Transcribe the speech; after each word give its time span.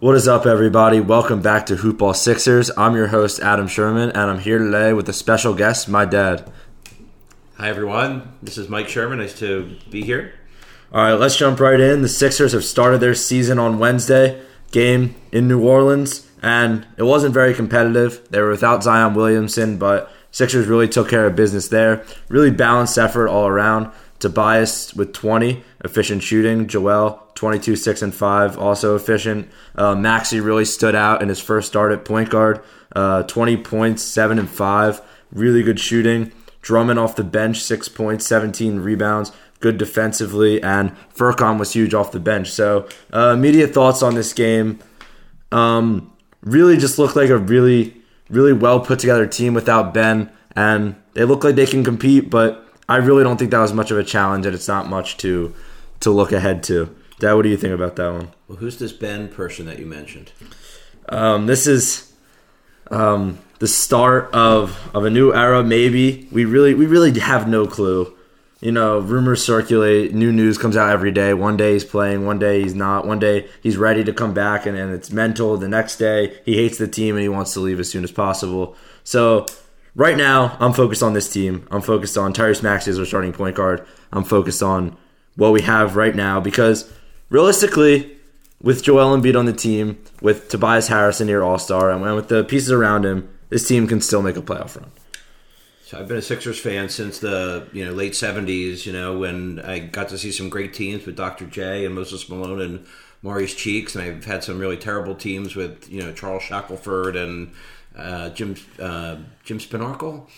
What 0.00 0.14
is 0.14 0.28
up, 0.28 0.46
everybody? 0.46 1.00
Welcome 1.00 1.42
back 1.42 1.66
to 1.66 1.74
Hoopball 1.74 2.14
Sixers. 2.14 2.70
I'm 2.76 2.94
your 2.94 3.08
host, 3.08 3.40
Adam 3.40 3.66
Sherman, 3.66 4.10
and 4.10 4.30
I'm 4.30 4.38
here 4.38 4.58
today 4.58 4.92
with 4.92 5.08
a 5.08 5.12
special 5.12 5.54
guest, 5.54 5.88
my 5.88 6.04
dad. 6.04 6.48
Hi, 7.56 7.68
everyone. 7.68 8.32
This 8.40 8.58
is 8.58 8.68
Mike 8.68 8.88
Sherman. 8.88 9.18
Nice 9.18 9.36
to 9.40 9.76
be 9.90 10.04
here. 10.04 10.34
All 10.92 11.02
right, 11.02 11.14
let's 11.14 11.36
jump 11.36 11.58
right 11.58 11.80
in. 11.80 12.02
The 12.02 12.08
Sixers 12.08 12.52
have 12.52 12.64
started 12.64 12.98
their 13.00 13.16
season 13.16 13.58
on 13.58 13.80
Wednesday, 13.80 14.40
game 14.70 15.16
in 15.32 15.48
New 15.48 15.66
Orleans, 15.66 16.30
and 16.40 16.86
it 16.96 17.02
wasn't 17.02 17.34
very 17.34 17.52
competitive. 17.52 18.24
They 18.30 18.40
were 18.40 18.50
without 18.50 18.84
Zion 18.84 19.14
Williamson, 19.14 19.78
but 19.78 20.12
Sixers 20.30 20.68
really 20.68 20.86
took 20.86 21.08
care 21.08 21.26
of 21.26 21.34
business 21.34 21.66
there. 21.66 22.04
Really 22.28 22.52
balanced 22.52 22.98
effort 22.98 23.26
all 23.26 23.48
around. 23.48 23.90
Tobias 24.20 24.94
with 24.94 25.12
20, 25.12 25.64
efficient 25.84 26.22
shooting. 26.22 26.66
Joel, 26.66 27.22
22, 27.34 27.76
6, 27.76 28.02
and 28.02 28.14
5, 28.14 28.58
also 28.58 28.96
efficient. 28.96 29.48
Uh, 29.74 29.94
Maxey 29.94 30.40
really 30.40 30.64
stood 30.64 30.94
out 30.94 31.22
in 31.22 31.28
his 31.28 31.40
first 31.40 31.68
start 31.68 31.92
at 31.92 32.04
point 32.04 32.30
guard. 32.30 32.60
Uh, 32.94 33.22
20 33.24 33.58
points, 33.58 34.02
7 34.02 34.38
and 34.38 34.48
5. 34.48 35.00
Really 35.32 35.62
good 35.62 35.78
shooting. 35.78 36.32
Drummond 36.62 36.98
off 36.98 37.16
the 37.16 37.24
bench, 37.24 37.60
6 37.60 37.88
points, 37.90 38.26
17 38.26 38.80
rebounds. 38.80 39.32
Good 39.60 39.78
defensively. 39.78 40.62
And 40.62 40.96
Furkan 41.14 41.58
was 41.58 41.72
huge 41.72 41.94
off 41.94 42.12
the 42.12 42.20
bench. 42.20 42.50
So, 42.50 42.88
uh, 43.12 43.34
immediate 43.36 43.74
thoughts 43.74 44.02
on 44.02 44.14
this 44.14 44.32
game. 44.32 44.78
Um, 45.52 46.12
really 46.42 46.76
just 46.76 46.98
looked 46.98 47.16
like 47.16 47.30
a 47.30 47.38
really, 47.38 47.96
really 48.28 48.52
well 48.52 48.80
put 48.80 48.98
together 48.98 49.26
team 49.26 49.54
without 49.54 49.94
Ben. 49.94 50.30
And 50.54 50.96
they 51.14 51.24
look 51.24 51.44
like 51.44 51.54
they 51.54 51.66
can 51.66 51.84
compete, 51.84 52.30
but 52.30 52.68
I 52.88 52.96
really 52.96 53.22
don't 53.22 53.36
think 53.36 53.50
that 53.50 53.58
was 53.60 53.72
much 53.72 53.90
of 53.90 53.98
a 53.98 54.04
challenge, 54.04 54.46
and 54.46 54.54
it's 54.54 54.68
not 54.68 54.88
much 54.88 55.18
to 55.18 55.54
to 56.00 56.10
look 56.10 56.32
ahead 56.32 56.62
to. 56.64 56.94
Dad, 57.18 57.34
what 57.34 57.42
do 57.42 57.48
you 57.48 57.56
think 57.56 57.74
about 57.74 57.96
that 57.96 58.12
one? 58.12 58.30
Well, 58.46 58.58
who's 58.58 58.78
this 58.78 58.92
Ben 58.92 59.28
person 59.28 59.66
that 59.66 59.78
you 59.78 59.86
mentioned? 59.86 60.32
Um, 61.08 61.46
this 61.46 61.66
is 61.66 62.12
um, 62.90 63.38
the 63.58 63.68
start 63.68 64.32
of 64.32 64.78
of 64.94 65.04
a 65.04 65.10
new 65.10 65.32
era. 65.32 65.62
Maybe 65.62 66.28
we 66.30 66.44
really 66.44 66.74
we 66.74 66.86
really 66.86 67.18
have 67.18 67.48
no 67.48 67.66
clue. 67.66 68.14
You 68.60 68.72
know, 68.72 68.98
rumors 68.98 69.44
circulate. 69.44 70.12
New 70.14 70.32
news 70.32 70.58
comes 70.58 70.76
out 70.76 70.90
every 70.90 71.12
day. 71.12 71.32
One 71.32 71.56
day 71.56 71.74
he's 71.74 71.84
playing, 71.84 72.26
one 72.26 72.40
day 72.40 72.62
he's 72.62 72.74
not. 72.74 73.06
One 73.06 73.20
day 73.20 73.48
he's 73.62 73.76
ready 73.76 74.02
to 74.02 74.12
come 74.12 74.34
back, 74.34 74.66
and, 74.66 74.76
and 74.76 74.92
it's 74.92 75.12
mental. 75.12 75.56
The 75.56 75.68
next 75.68 75.96
day 75.96 76.40
he 76.44 76.56
hates 76.56 76.78
the 76.78 76.88
team 76.88 77.14
and 77.14 77.22
he 77.22 77.28
wants 77.28 77.52
to 77.54 77.60
leave 77.60 77.78
as 77.78 77.90
soon 77.90 78.02
as 78.02 78.10
possible. 78.10 78.76
So 79.04 79.46
right 79.94 80.16
now, 80.16 80.56
I'm 80.60 80.72
focused 80.72 81.02
on 81.02 81.12
this 81.12 81.32
team. 81.32 81.68
I'm 81.70 81.82
focused 81.82 82.18
on 82.18 82.32
Tyrese 82.32 82.62
Maxey 82.62 82.90
as 82.90 82.98
our 82.98 83.04
starting 83.04 83.32
point 83.32 83.54
guard. 83.56 83.86
I'm 84.12 84.24
focused 84.24 84.62
on 84.62 84.96
what 85.38 85.52
we 85.52 85.62
have 85.62 85.94
right 85.94 86.16
now 86.16 86.40
because 86.40 86.92
realistically, 87.30 88.16
with 88.60 88.82
Joel 88.82 89.16
Embiid 89.16 89.38
on 89.38 89.46
the 89.46 89.52
team, 89.52 89.96
with 90.20 90.48
Tobias 90.48 90.88
Harris 90.88 91.20
a 91.20 91.24
near 91.24 91.42
All 91.42 91.60
Star, 91.60 91.92
and 91.92 92.02
with 92.16 92.28
the 92.28 92.42
pieces 92.42 92.72
around 92.72 93.06
him, 93.06 93.28
this 93.48 93.66
team 93.66 93.86
can 93.86 94.00
still 94.00 94.20
make 94.20 94.36
a 94.36 94.42
playoff 94.42 94.76
run. 94.76 94.90
So 95.84 95.98
I've 95.98 96.08
been 96.08 96.16
a 96.16 96.22
Sixers 96.22 96.58
fan 96.58 96.88
since 96.88 97.20
the 97.20 97.68
you 97.72 97.84
know 97.84 97.92
late 97.92 98.14
'70s. 98.14 98.84
You 98.84 98.92
know 98.92 99.16
when 99.16 99.60
I 99.60 99.78
got 99.78 100.08
to 100.08 100.18
see 100.18 100.32
some 100.32 100.48
great 100.48 100.74
teams 100.74 101.06
with 101.06 101.14
Dr. 101.14 101.46
J 101.46 101.86
and 101.86 101.94
Moses 101.94 102.28
Malone 102.28 102.60
and 102.60 102.86
Maurice 103.22 103.54
Cheeks, 103.54 103.94
and 103.94 104.04
I've 104.04 104.24
had 104.24 104.42
some 104.42 104.58
really 104.58 104.76
terrible 104.76 105.14
teams 105.14 105.54
with 105.54 105.88
you 105.88 106.02
know 106.02 106.12
Charles 106.12 106.42
Shackelford 106.42 107.14
and 107.14 107.54
uh, 107.96 108.30
Jim 108.30 108.56
uh, 108.80 109.18
Jim 109.44 109.60
Spanarkel. 109.60 110.28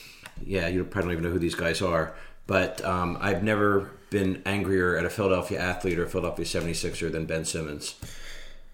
Yeah, 0.44 0.68
you 0.68 0.84
probably 0.84 1.08
don't 1.08 1.12
even 1.12 1.24
know 1.24 1.30
who 1.30 1.38
these 1.38 1.54
guys 1.54 1.80
are. 1.80 2.14
But 2.46 2.84
um, 2.84 3.16
I've 3.20 3.42
never 3.42 3.90
been 4.11 4.42
angrier 4.44 4.97
at 4.97 5.05
a 5.05 5.11
Philadelphia 5.11 5.58
athlete 5.58 5.98
or 5.98 6.06
Philadelphia 6.06 6.44
76er 6.44 7.11
than 7.11 7.27
Ben 7.27 7.44
Simmons. 7.44 7.94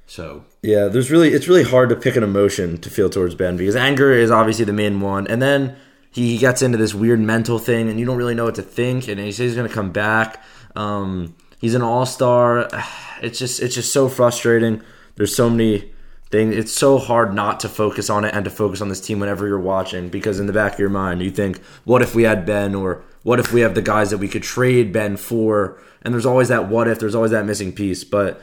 So 0.07 0.45
yeah, 0.63 0.87
there's 0.87 1.11
really 1.11 1.31
it's 1.31 1.49
really 1.49 1.65
hard 1.65 1.89
to 1.89 1.97
pick 1.97 2.17
an 2.17 2.23
emotion 2.23 2.79
to 2.79 2.91
feel 2.91 3.11
towards 3.11 3.35
Ben 3.35 3.57
because 3.57 3.77
anger 3.77 4.13
is 4.13 4.31
obviously 4.31 4.65
the 4.65 4.73
main 4.73 5.01
one, 5.01 5.27
and 5.27 5.43
then 5.43 5.77
he 6.11 6.39
gets 6.39 6.63
into 6.63 6.79
this 6.79 6.95
weird 6.95 7.21
mental 7.21 7.59
thing, 7.59 7.89
and 7.89 7.99
you 7.99 8.07
don't 8.07 8.17
really 8.17 8.35
know 8.35 8.45
what 8.45 8.55
to 8.55 8.63
think. 8.63 9.09
And 9.09 9.21
he 9.21 9.33
says 9.33 9.51
he's 9.51 9.55
going 9.57 9.69
to 9.69 9.75
come 9.75 9.91
back. 9.91 10.43
Um, 10.75 11.35
he's 11.61 11.75
an 11.75 11.83
all 11.83 12.07
star. 12.07 12.69
It's 13.23 13.39
just 13.39 13.63
it's 13.63 13.75
just 13.75 13.95
so 13.95 14.11
frustrating. 14.11 14.83
There's 15.15 15.35
so 15.35 15.49
many 15.49 15.91
things. 16.31 16.55
It's 16.55 16.73
so 16.73 16.99
hard 16.99 17.33
not 17.33 17.61
to 17.61 17.69
focus 17.71 18.11
on 18.11 18.27
it 18.27 18.35
and 18.35 18.45
to 18.45 18.51
focus 18.51 18.83
on 18.83 18.91
this 18.91 19.01
team 19.01 19.21
whenever 19.21 19.47
you're 19.47 19.59
watching 19.59 20.11
because 20.11 20.39
in 20.39 20.47
the 20.47 20.53
back 20.53 20.75
of 20.75 20.79
your 20.79 20.91
mind 20.91 21.23
you 21.23 21.31
think, 21.31 21.63
what 21.85 22.03
if 22.03 22.15
we 22.15 22.25
had 22.25 22.45
Ben 22.45 22.75
or 22.75 23.03
what 23.27 23.41
if 23.41 23.53
we 23.53 23.63
have 23.63 23.75
the 23.75 23.83
guys 23.83 24.11
that 24.11 24.19
we 24.19 24.29
could 24.29 24.45
trade 24.45 24.93
Ben 24.93 25.17
for? 25.17 25.83
And 26.03 26.15
there's 26.15 26.25
always 26.25 26.47
that 26.47 26.69
what 26.69 26.87
if, 26.87 27.01
there's 27.01 27.17
always 27.17 27.33
that 27.33 27.45
missing 27.45 27.73
piece. 27.73 28.05
But 28.05 28.41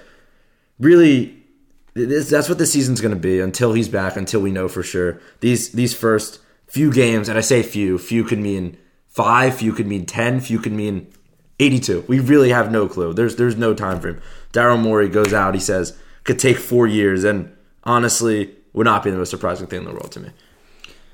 really, 0.78 1.42
this, 1.94 2.30
that's 2.30 2.50
what 2.50 2.58
the 2.58 2.66
season's 2.66 3.00
going 3.00 3.14
to 3.14 3.20
be 3.20 3.40
until 3.40 3.72
he's 3.72 3.88
back, 3.88 4.18
until 4.18 4.42
we 4.42 4.52
know 4.52 4.68
for 4.68 4.84
sure. 4.84 5.22
These 5.40 5.72
these 5.72 5.94
first 5.94 6.42
few 6.68 6.92
games, 6.92 7.30
and 7.30 7.38
I 7.38 7.42
say 7.42 7.64
few, 7.64 7.98
few 7.98 8.26
could 8.26 8.40
mean 8.40 8.76
five, 9.08 9.56
few 9.56 9.72
could 9.72 9.88
mean 9.88 10.06
ten, 10.06 10.42
few 10.42 10.60
could 10.60 10.74
mean 10.74 11.08
82. 11.62 12.04
We 12.10 12.20
really 12.20 12.50
have 12.50 12.70
no 12.70 12.90
clue. 12.90 13.14
There's 13.14 13.38
there's 13.38 13.56
no 13.56 13.74
time 13.74 14.02
frame. 14.02 14.20
Daryl 14.52 14.82
Morey 14.82 15.08
goes 15.08 15.34
out, 15.34 15.54
he 15.54 15.62
says, 15.62 15.98
could 16.26 16.40
take 16.40 16.58
four 16.58 16.88
years, 16.88 17.24
and 17.24 17.56
honestly 17.86 18.54
would 18.74 18.84
not 18.84 19.02
be 19.02 19.12
the 19.12 19.18
most 19.18 19.30
surprising 19.30 19.68
thing 19.68 19.80
in 19.80 19.86
the 19.86 19.94
world 19.94 20.12
to 20.12 20.20
me. 20.20 20.32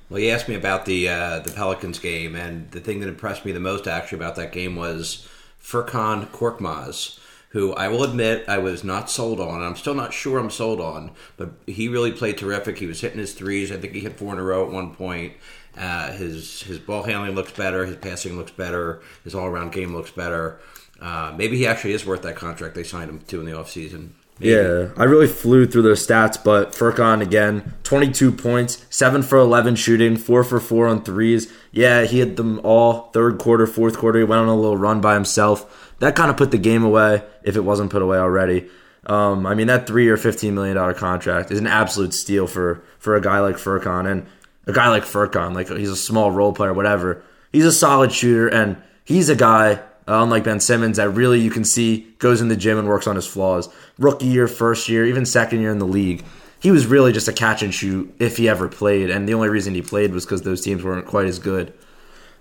Well, 0.09 0.19
you 0.19 0.31
asked 0.31 0.49
me 0.49 0.55
about 0.55 0.85
the 0.85 1.07
uh, 1.07 1.39
the 1.39 1.51
Pelicans 1.51 1.99
game, 1.99 2.35
and 2.35 2.71
the 2.71 2.79
thing 2.79 2.99
that 2.99 3.09
impressed 3.09 3.45
me 3.45 3.51
the 3.51 3.59
most 3.59 3.87
actually 3.87 4.17
about 4.17 4.35
that 4.37 4.51
game 4.51 4.75
was 4.75 5.27
Furkan 5.61 6.27
Korkmaz, 6.31 7.19
who 7.49 7.73
I 7.73 7.89
will 7.89 8.03
admit 8.03 8.45
I 8.47 8.57
was 8.57 8.83
not 8.83 9.11
sold 9.11 9.39
on. 9.39 9.61
I'm 9.61 9.75
still 9.75 9.93
not 9.93 10.11
sure 10.11 10.39
I'm 10.39 10.49
sold 10.49 10.81
on, 10.81 11.11
but 11.37 11.51
he 11.67 11.87
really 11.87 12.11
played 12.11 12.39
terrific. 12.39 12.79
He 12.79 12.87
was 12.87 13.01
hitting 13.01 13.19
his 13.19 13.33
threes. 13.33 13.71
I 13.71 13.77
think 13.77 13.93
he 13.93 13.99
hit 13.99 14.17
four 14.17 14.33
in 14.33 14.39
a 14.39 14.43
row 14.43 14.65
at 14.65 14.71
one 14.71 14.95
point. 14.95 15.33
Uh, 15.77 16.11
his 16.13 16.63
his 16.63 16.79
ball 16.79 17.03
handling 17.03 17.35
looks 17.35 17.51
better. 17.51 17.85
His 17.85 17.97
passing 17.97 18.35
looks 18.35 18.51
better. 18.51 19.01
His 19.23 19.35
all 19.35 19.45
around 19.45 19.73
game 19.73 19.93
looks 19.93 20.11
better. 20.11 20.59
Uh, 20.99 21.35
maybe 21.37 21.55
he 21.55 21.67
actually 21.67 21.93
is 21.93 22.03
worth 22.05 22.23
that 22.23 22.35
contract 22.35 22.73
they 22.73 22.83
signed 22.83 23.11
him 23.11 23.19
to 23.19 23.39
in 23.39 23.45
the 23.45 23.51
offseason. 23.51 24.09
Yeah, 24.39 24.89
I 24.95 25.03
really 25.03 25.27
flew 25.27 25.65
through 25.67 25.81
those 25.81 26.05
stats, 26.05 26.41
but 26.41 26.71
Furkan 26.71 27.21
again, 27.21 27.73
22 27.83 28.31
points, 28.31 28.85
7 28.89 29.21
for 29.21 29.37
11 29.37 29.75
shooting, 29.75 30.15
4 30.15 30.43
for 30.43 30.59
4 30.59 30.87
on 30.87 31.03
threes. 31.03 31.51
Yeah, 31.71 32.05
he 32.05 32.19
hit 32.19 32.37
them 32.37 32.61
all 32.63 33.11
third 33.11 33.37
quarter, 33.37 33.67
fourth 33.67 33.97
quarter. 33.97 34.19
He 34.19 34.25
went 34.25 34.41
on 34.41 34.47
a 34.47 34.55
little 34.55 34.77
run 34.77 35.01
by 35.01 35.13
himself. 35.13 35.93
That 35.99 36.15
kind 36.15 36.29
of 36.29 36.37
put 36.37 36.51
the 36.51 36.57
game 36.57 36.83
away 36.83 37.23
if 37.43 37.57
it 37.57 37.65
wasn't 37.65 37.91
put 37.91 38.01
away 38.01 38.17
already. 38.17 38.69
Um, 39.05 39.45
I 39.45 39.55
mean, 39.55 39.67
that 39.67 39.87
three 39.87 40.07
or 40.07 40.17
$15 40.17 40.53
million 40.53 40.93
contract 40.95 41.51
is 41.51 41.59
an 41.59 41.67
absolute 41.67 42.13
steal 42.13 42.47
for, 42.47 42.83
for 42.97 43.15
a 43.15 43.21
guy 43.21 43.39
like 43.39 43.55
Furkan. 43.55 44.09
And 44.09 44.25
a 44.67 44.73
guy 44.73 44.87
like 44.89 45.03
Furkan, 45.03 45.53
like 45.53 45.67
he's 45.67 45.89
a 45.89 45.95
small 45.95 46.31
role 46.31 46.53
player, 46.53 46.73
whatever. 46.73 47.23
He's 47.51 47.65
a 47.65 47.71
solid 47.71 48.11
shooter, 48.11 48.47
and 48.47 48.77
he's 49.03 49.27
a 49.29 49.35
guy 49.35 49.81
unlike 50.09 50.43
Ben 50.43 50.59
Simmons, 50.59 50.97
that 50.97 51.09
really 51.09 51.39
you 51.39 51.51
can 51.51 51.63
see 51.63 52.07
goes 52.19 52.41
in 52.41 52.47
the 52.47 52.55
gym 52.55 52.77
and 52.77 52.87
works 52.87 53.07
on 53.07 53.15
his 53.15 53.27
flaws. 53.27 53.69
Rookie 53.97 54.25
year, 54.25 54.47
first 54.47 54.89
year, 54.89 55.05
even 55.05 55.25
second 55.25 55.61
year 55.61 55.71
in 55.71 55.79
the 55.79 55.85
league, 55.85 56.23
he 56.59 56.71
was 56.71 56.87
really 56.87 57.13
just 57.13 57.27
a 57.27 57.33
catch 57.33 57.61
and 57.61 57.73
shoot 57.73 58.13
if 58.19 58.37
he 58.37 58.49
ever 58.49 58.67
played, 58.67 59.09
and 59.09 59.27
the 59.27 59.33
only 59.33 59.49
reason 59.49 59.75
he 59.75 59.81
played 59.81 60.13
was 60.13 60.25
because 60.25 60.41
those 60.41 60.61
teams 60.61 60.83
weren't 60.83 61.05
quite 61.05 61.27
as 61.27 61.39
good. 61.39 61.73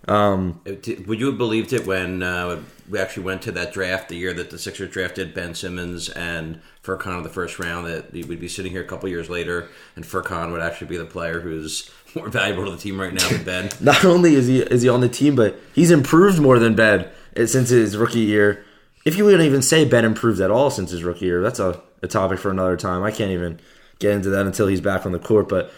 Um, 0.08 0.60
Would 0.64 1.20
you 1.20 1.26
have 1.26 1.38
believed 1.38 1.74
it 1.74 1.86
when 1.86 2.22
uh, 2.22 2.60
we 2.88 2.98
actually 2.98 3.24
went 3.24 3.42
to 3.42 3.52
that 3.52 3.72
draft 3.72 4.08
the 4.08 4.16
year 4.16 4.32
that 4.32 4.50
the 4.50 4.58
Sixers 4.58 4.90
drafted 4.90 5.34
Ben 5.34 5.54
Simmons 5.54 6.08
and 6.08 6.60
Furkan 6.82 7.18
in 7.18 7.22
the 7.22 7.28
first 7.28 7.58
round 7.58 7.86
that 7.86 8.12
we'd 8.12 8.40
be 8.40 8.48
sitting 8.48 8.72
here 8.72 8.80
a 8.80 8.86
couple 8.86 9.08
years 9.10 9.28
later 9.28 9.68
and 9.96 10.04
Furkan 10.06 10.50
would 10.52 10.62
actually 10.62 10.86
be 10.86 10.96
the 10.96 11.04
player 11.04 11.40
who's 11.40 11.90
more 12.14 12.28
valuable 12.28 12.64
to 12.64 12.70
the 12.70 12.78
team 12.78 12.98
right 12.98 13.12
now 13.12 13.28
than 13.28 13.44
Ben? 13.44 13.70
Not 13.80 14.04
only 14.04 14.34
is 14.34 14.46
he 14.46 14.60
is 14.60 14.82
he 14.82 14.88
on 14.88 15.02
the 15.02 15.08
team, 15.08 15.36
but 15.36 15.60
he's 15.74 15.90
improved 15.90 16.40
more 16.40 16.58
than 16.58 16.74
Ben 16.74 17.06
since 17.37 17.71
his 17.71 17.97
rookie 17.97 18.21
year. 18.21 18.65
If 19.05 19.16
you 19.16 19.25
wouldn't 19.25 19.44
even 19.44 19.62
say 19.62 19.84
Ben 19.84 20.05
improved 20.05 20.41
at 20.41 20.50
all 20.50 20.71
since 20.71 20.91
his 20.91 21.03
rookie 21.03 21.27
year, 21.27 21.43
that's 21.43 21.61
a, 21.61 21.81
a 22.03 22.09
topic 22.09 22.39
for 22.39 22.50
another 22.50 22.77
time. 22.77 23.03
I 23.03 23.11
can't 23.11 23.31
even 23.31 23.61
get 23.99 24.12
into 24.12 24.31
that 24.31 24.47
until 24.47 24.66
he's 24.66 24.80
back 24.80 25.07
on 25.07 25.13
the 25.13 25.19
court. 25.19 25.48
But 25.48 25.72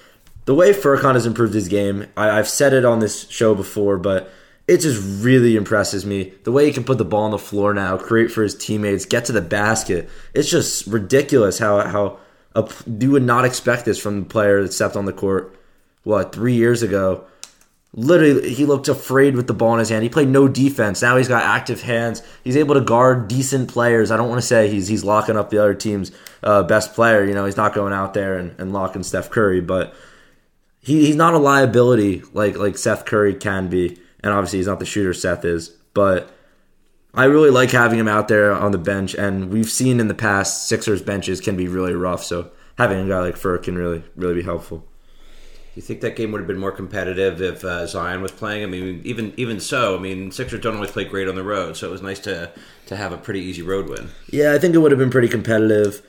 the 0.44 0.55
way 0.55 0.73
Furkan 0.73 1.14
has 1.14 1.26
improved 1.26 1.55
his 1.55 1.69
game, 1.69 2.06
I, 2.17 2.38
I've 2.38 2.49
said 2.49 2.73
it 2.73 2.85
on 2.85 2.99
this 2.99 3.29
show 3.29 3.55
before, 3.55 3.99
but 3.99 4.31
it 4.67 4.79
just 4.79 5.23
really 5.23 5.56
impresses 5.56 6.06
me. 6.06 6.32
The 6.44 6.52
way 6.52 6.67
he 6.67 6.73
can 6.73 6.85
put 6.85 6.99
the 6.99 7.05
ball 7.05 7.25
on 7.25 7.31
the 7.31 7.38
floor 7.38 7.75
now, 7.75 7.96
create 7.96 8.31
for 8.31 8.43
his 8.43 8.55
teammates, 8.55 9.05
get 9.05 9.25
to 9.26 9.32
the 9.32 9.41
basket. 9.41 10.08
It's 10.35 10.50
just 10.50 10.87
ridiculous 10.87 11.58
how 11.58 11.87
how 11.87 12.19
a, 12.55 12.69
you 12.87 13.11
would 13.11 13.23
not 13.23 13.44
expect 13.44 13.85
this 13.85 13.99
from 13.99 14.20
the 14.20 14.26
player 14.26 14.62
that 14.62 14.73
stepped 14.73 14.96
on 14.96 15.06
the 15.06 15.12
court 15.12 15.56
what 16.03 16.32
three 16.32 16.55
years 16.55 16.82
ago 16.82 17.25
Literally, 17.92 18.54
he 18.54 18.66
looked 18.66 18.87
afraid 18.87 19.34
with 19.34 19.48
the 19.48 19.54
ball 19.54 19.72
in 19.72 19.81
his 19.81 19.88
hand. 19.88 20.04
He 20.04 20.08
played 20.08 20.28
no 20.28 20.46
defense. 20.46 21.02
Now 21.02 21.16
he's 21.16 21.26
got 21.26 21.42
active 21.42 21.82
hands. 21.82 22.22
He's 22.44 22.56
able 22.56 22.75
to 22.75 22.81
guard 22.81 23.26
decent 23.26 23.69
players. 23.69 24.12
I 24.12 24.16
don't 24.16 24.28
want 24.28 24.40
to 24.40 24.46
say 24.46 24.70
he's 24.70 24.87
he's 24.87 25.02
locking 25.02 25.37
up 25.37 25.50
the 25.50 25.58
other 25.58 25.75
team's 25.75 26.12
uh, 26.44 26.62
best 26.62 26.94
player. 26.94 27.25
You 27.25 27.34
know, 27.34 27.46
he's 27.46 27.56
not 27.56 27.75
going 27.75 27.92
out 27.92 28.14
there 28.14 28.38
and, 28.38 28.54
and 28.60 28.72
locking 28.72 29.02
Steph 29.02 29.31
Curry, 29.31 29.60
but 29.60 29.92
he, 30.78 31.04
he's 31.06 31.16
not 31.16 31.34
a 31.34 31.38
liability 31.38 32.22
like 32.32 32.56
like 32.56 32.78
Seth 32.78 33.06
Curry 33.06 33.34
can 33.34 33.69
be. 33.69 33.98
And 34.22 34.32
obviously, 34.32 34.60
he's 34.60 34.69
not 34.69 34.78
the 34.78 34.86
shooter 34.86 35.14
Seth 35.14 35.44
is. 35.44 35.70
But 35.93 36.32
I 37.12 37.25
really 37.25 37.50
like 37.50 37.72
having 37.72 37.98
him 37.98 38.06
out 38.06 38.28
there 38.28 38.52
on 38.52 38.70
the 38.70 38.78
bench. 38.78 39.14
And 39.14 39.50
we've 39.50 39.70
seen 39.70 39.98
in 39.98 40.06
the 40.06 40.14
past 40.14 40.69
Sixers 40.69 41.02
benches 41.02 41.40
can 41.40 41.56
be 41.56 41.66
really 41.66 41.94
rough. 41.94 42.22
So 42.22 42.52
having 42.78 43.00
a 43.00 43.08
guy 43.08 43.19
like 43.19 43.34
Furkan 43.34 43.76
really 43.76 44.04
really 44.14 44.34
be 44.34 44.43
helpful. 44.43 44.86
You 45.75 45.82
think 45.82 46.00
that 46.00 46.17
game 46.17 46.32
would 46.32 46.40
have 46.40 46.49
been 46.49 46.58
more 46.58 46.72
competitive 46.72 47.40
if 47.40 47.64
uh, 47.64 47.87
Zion 47.87 48.22
was 48.22 48.32
playing? 48.32 48.64
I 48.64 48.67
mean, 48.67 49.00
even 49.05 49.32
even 49.37 49.61
so, 49.61 49.96
I 49.96 50.00
mean, 50.00 50.32
Sixers 50.32 50.61
don't 50.61 50.75
always 50.75 50.90
play 50.90 51.05
great 51.05 51.28
on 51.28 51.37
the 51.37 51.44
road, 51.44 51.76
so 51.76 51.88
it 51.88 51.90
was 51.90 52.02
nice 52.02 52.19
to 52.20 52.50
to 52.87 52.96
have 52.96 53.12
a 53.12 53.17
pretty 53.17 53.40
easy 53.40 53.62
road 53.62 53.88
win. 53.88 54.08
Yeah, 54.28 54.52
I 54.52 54.58
think 54.58 54.75
it 54.75 54.78
would 54.78 54.90
have 54.90 54.99
been 54.99 55.11
pretty 55.11 55.28
competitive. 55.28 56.02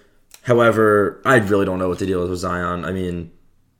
However, 0.44 1.22
I 1.25 1.36
really 1.38 1.66
don't 1.66 1.78
know 1.78 1.90
what 1.90 2.00
the 2.00 2.08
deal 2.08 2.24
is 2.24 2.30
with 2.31 2.40
Zion. 2.40 2.84
I 2.86 2.92
mean, 2.92 3.31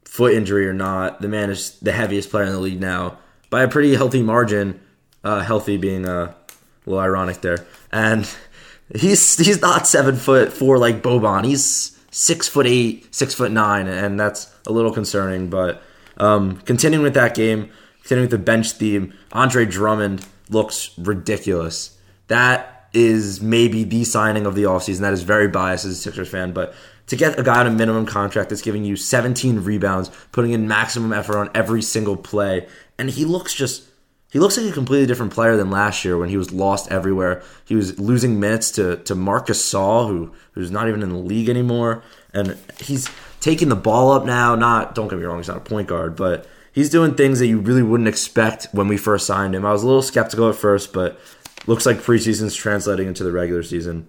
foot 0.06 0.34
injury 0.34 0.68
or 0.68 0.74
not, 0.74 1.22
the 1.22 1.28
man 1.28 1.50
is 1.50 1.80
the 1.80 1.92
heaviest 1.92 2.30
player 2.30 2.46
in 2.46 2.52
the 2.52 2.60
league 2.60 2.80
now 2.80 3.18
by 3.50 3.64
a 3.64 3.68
pretty 3.68 3.96
healthy 3.96 4.22
margin. 4.22 4.80
Uh, 5.24 5.42
healthy 5.42 5.78
being 5.78 6.08
uh, 6.08 6.34
a 6.34 6.90
little 6.90 7.04
ironic 7.04 7.42
there, 7.42 7.66
and 7.92 8.28
he's 8.96 9.38
he's 9.38 9.62
not 9.62 9.88
seven 9.88 10.16
foot 10.16 10.54
four 10.54 10.78
like 10.78 11.02
Boban. 11.02 11.46
He's 11.46 11.91
six 12.12 12.48
foot 12.48 12.68
eight, 12.68 13.14
six 13.14 13.34
foot 13.34 13.52
nine, 13.52 13.88
and 13.88 14.20
that's 14.20 14.54
a 14.68 14.72
little 14.72 14.94
concerning. 14.94 15.50
But 15.50 15.82
um, 16.18 16.58
continuing 16.58 17.04
with 17.04 17.16
that 17.16 17.34
game, 17.34 17.72
continuing 18.02 18.30
with 18.30 18.40
the 18.40 18.44
bench 18.44 18.74
theme, 18.74 19.14
Andre 19.32 19.66
Drummond 19.66 20.26
looks 20.50 20.92
ridiculous. 21.00 21.98
That 22.28 22.90
is 22.94 23.42
maybe 23.42 23.84
the 23.84 24.04
signing 24.04 24.46
of 24.46 24.54
the 24.54 24.64
offseason. 24.64 25.00
That 25.00 25.14
is 25.14 25.24
very 25.24 25.48
biased 25.48 25.86
as 25.86 25.94
a 25.94 25.96
Sixers 25.96 26.30
fan, 26.30 26.52
but 26.52 26.76
to 27.08 27.16
get 27.16 27.40
a 27.40 27.44
guy 27.44 27.60
on 27.60 27.68
a 27.68 27.72
minimum 27.72 28.06
contract 28.06 28.50
that's 28.50 28.62
giving 28.62 28.86
you 28.86 28.96
17 28.96 29.64
rebounds, 29.64 30.10
putting 30.32 30.52
in 30.52 30.68
maximum 30.68 31.12
effort 31.12 31.38
on 31.38 31.50
every 31.54 31.82
single 31.82 32.16
play, 32.16 32.68
and 32.98 33.10
he 33.10 33.26
looks 33.26 33.54
just 33.54 33.91
he 34.32 34.40
looks 34.40 34.58
like 34.58 34.66
a 34.66 34.72
completely 34.72 35.06
different 35.06 35.34
player 35.34 35.58
than 35.58 35.70
last 35.70 36.06
year 36.06 36.18
when 36.18 36.30
he 36.30 36.38
was 36.38 36.52
lost 36.54 36.90
everywhere. 36.90 37.44
He 37.66 37.76
was 37.76 38.00
losing 38.00 38.40
minutes 38.40 38.72
to 38.72 38.98
to 38.98 39.14
Marc 39.14 39.48
Gasol, 39.48 40.08
who 40.08 40.32
who's 40.54 40.72
not 40.72 40.88
even 40.88 41.04
in 41.04 41.10
the 41.10 41.18
league 41.18 41.50
anymore, 41.50 42.02
and 42.34 42.58
he's 42.80 43.10
taking 43.42 43.70
the 43.70 43.76
ball 43.76 44.12
up 44.12 44.26
now. 44.26 44.56
Not 44.56 44.96
don't 44.96 45.10
get 45.10 45.20
me 45.20 45.26
wrong, 45.26 45.38
he's 45.38 45.50
not 45.50 45.58
a 45.58 45.62
point 45.62 45.88
guard, 45.88 46.16
but 46.16 46.48
he's 46.72 46.90
doing 46.90 47.14
things 47.14 47.40
that 47.40 47.48
you 47.48 47.60
really 47.60 47.84
wouldn't 47.84 48.08
expect 48.10 48.68
when 48.72 48.88
we 48.88 48.98
first 48.98 49.28
signed 49.28 49.54
him. 49.54 49.66
I 49.66 49.72
was 49.74 49.84
a 49.84 49.88
little 49.88 50.02
skeptical 50.02 50.50
at 50.50 50.56
first, 50.56 50.94
but 50.94 51.20
looks 51.68 51.86
like 51.86 51.98
preseason's 51.98 52.56
translating 52.56 53.08
into 53.08 53.26
the 53.26 53.32
regular 53.34 53.64
season. 53.64 54.08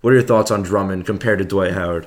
What 0.00 0.12
are 0.12 0.16
your 0.16 0.26
thoughts 0.26 0.50
on 0.50 0.62
Drummond 0.62 1.04
compared 1.04 1.40
to 1.40 1.44
Dwight 1.44 1.72
Howard? 1.72 2.06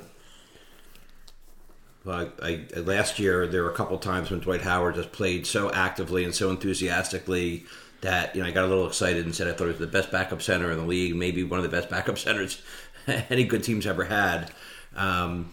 I, 2.11 2.65
last 2.75 3.19
year 3.19 3.47
there 3.47 3.63
were 3.63 3.71
a 3.71 3.75
couple 3.75 3.97
times 3.97 4.31
when 4.31 4.39
Dwight 4.39 4.61
Howard 4.61 4.95
just 4.95 5.11
played 5.11 5.45
so 5.45 5.71
actively 5.71 6.23
and 6.23 6.33
so 6.33 6.49
enthusiastically 6.49 7.65
that 8.01 8.35
you 8.35 8.41
know 8.41 8.47
I 8.47 8.51
got 8.51 8.65
a 8.65 8.67
little 8.67 8.87
excited 8.87 9.25
and 9.25 9.35
said 9.35 9.47
I 9.47 9.51
thought 9.51 9.65
he 9.65 9.71
was 9.71 9.79
the 9.79 9.87
best 9.87 10.11
backup 10.11 10.41
center 10.41 10.71
in 10.71 10.77
the 10.77 10.85
league, 10.85 11.15
maybe 11.15 11.43
one 11.43 11.59
of 11.59 11.63
the 11.63 11.75
best 11.75 11.89
backup 11.89 12.17
centers 12.17 12.61
any 13.07 13.43
good 13.43 13.63
team's 13.63 13.85
ever 13.85 14.05
had. 14.05 14.51
Um, 14.95 15.51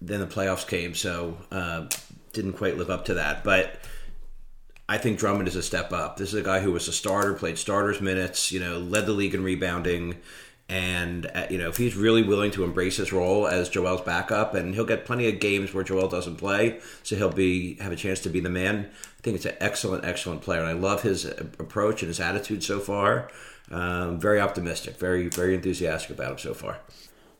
then 0.00 0.20
the 0.20 0.26
playoffs 0.26 0.66
came, 0.66 0.94
so 0.94 1.36
uh, 1.50 1.86
didn't 2.32 2.54
quite 2.54 2.76
live 2.76 2.90
up 2.90 3.06
to 3.06 3.14
that. 3.14 3.44
But 3.44 3.80
I 4.88 4.98
think 4.98 5.18
Drummond 5.18 5.48
is 5.48 5.56
a 5.56 5.62
step 5.62 5.92
up. 5.92 6.16
This 6.16 6.28
is 6.28 6.40
a 6.40 6.42
guy 6.42 6.60
who 6.60 6.72
was 6.72 6.88
a 6.88 6.92
starter, 6.92 7.34
played 7.34 7.58
starters 7.58 8.00
minutes, 8.00 8.52
you 8.52 8.60
know, 8.60 8.78
led 8.78 9.06
the 9.06 9.12
league 9.12 9.34
in 9.34 9.42
rebounding. 9.42 10.16
And 10.68 11.30
uh, 11.34 11.46
you 11.50 11.58
know, 11.58 11.68
if 11.68 11.76
he's 11.76 11.94
really 11.94 12.22
willing 12.22 12.50
to 12.52 12.64
embrace 12.64 12.96
his 12.96 13.12
role 13.12 13.46
as 13.46 13.68
Joel's 13.68 14.00
backup, 14.00 14.54
and 14.54 14.74
he'll 14.74 14.86
get 14.86 15.04
plenty 15.04 15.28
of 15.28 15.38
games 15.40 15.74
where 15.74 15.84
Joel 15.84 16.08
doesn't 16.08 16.36
play, 16.36 16.80
so 17.02 17.16
he'll 17.16 17.30
be 17.30 17.74
have 17.76 17.92
a 17.92 17.96
chance 17.96 18.20
to 18.20 18.30
be 18.30 18.40
the 18.40 18.50
man. 18.50 18.88
I 19.18 19.22
think 19.22 19.36
it's 19.36 19.46
an 19.46 19.56
excellent, 19.60 20.04
excellent 20.04 20.42
player, 20.42 20.60
and 20.60 20.68
I 20.68 20.72
love 20.72 21.02
his 21.02 21.26
approach 21.26 22.02
and 22.02 22.08
his 22.08 22.20
attitude 22.20 22.62
so 22.62 22.80
far. 22.80 23.30
Um, 23.70 24.20
very 24.20 24.40
optimistic, 24.40 24.96
very, 24.98 25.28
very 25.28 25.54
enthusiastic 25.54 26.10
about 26.10 26.32
him 26.32 26.38
so 26.38 26.54
far. 26.54 26.78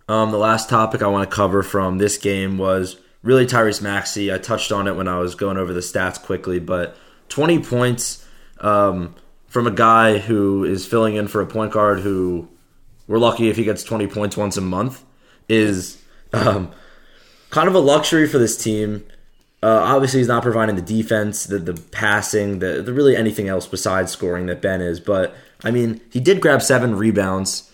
Um, 0.09 0.31
the 0.31 0.39
last 0.39 0.69
topic 0.69 1.03
I 1.03 1.07
want 1.07 1.29
to 1.29 1.35
cover 1.35 1.63
from 1.63 1.99
this 1.99 2.19
game 2.19 2.59
was 2.59 2.97
really 3.23 3.47
Tyrese 3.47 3.83
Maxey. 3.83 4.33
I 4.33 4.39
touched 4.39 4.71
on 4.71 4.87
it 4.87 4.97
when 4.97 5.09
I 5.09 5.19
was 5.19 5.35
going 5.35 5.57
over 5.57 5.73
the 5.73 5.81
stats 5.81 6.21
quickly, 6.21 6.59
but 6.59 6.97
20 7.31 7.61
points 7.61 8.27
um, 8.61 9.15
from 9.47 9.67
a 9.67 9.71
guy 9.71 10.19
who 10.19 10.65
is 10.65 10.87
filling 10.87 11.17
in 11.17 11.27
for 11.27 11.41
a 11.41 11.47
point 11.47 11.73
guard 11.73 12.01
who 12.01 12.49
we're 13.07 13.19
lucky 13.19 13.49
if 13.49 13.57
he 13.57 13.65
gets 13.65 13.83
20 13.83 14.07
points 14.07 14.37
once 14.37 14.57
a 14.57 14.61
month 14.61 15.05
is 15.49 16.03
um, 16.33 16.73
kind 17.51 17.69
of 17.69 17.75
a 17.75 17.81
luxury 17.81 18.27
for 18.27 18.39
this 18.39 18.57
team. 18.57 19.05
Uh, 19.63 19.81
obviously, 19.83 20.21
he's 20.21 20.29
not 20.29 20.43
providing 20.43 20.77
the 20.77 20.83
defense, 20.83 21.45
the, 21.45 21.59
the 21.59 21.75
passing, 21.91 22.59
the, 22.59 22.83
the 22.83 22.93
really 22.93 23.17
anything 23.17 23.49
else 23.49 23.67
besides 23.67 24.13
scoring 24.13 24.47
that 24.47 24.61
Ben 24.61 24.81
is. 24.83 25.01
But 25.01 25.35
I 25.63 25.71
mean, 25.71 26.01
he 26.11 26.21
did 26.21 26.41
grab 26.41 26.63
seven 26.63 26.97
rebounds. 26.97 27.71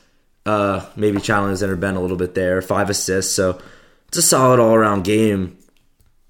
Uh, 0.46 0.86
maybe 0.96 1.20
challenge 1.20 1.62
entered 1.62 1.80
Ben 1.80 1.96
a 1.96 2.00
little 2.00 2.16
bit 2.16 2.34
there. 2.34 2.62
Five 2.62 2.90
assists, 2.90 3.34
so 3.34 3.60
it's 4.08 4.18
a 4.18 4.22
solid 4.22 4.60
all 4.60 4.74
around 4.74 5.04
game 5.04 5.58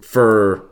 for 0.00 0.64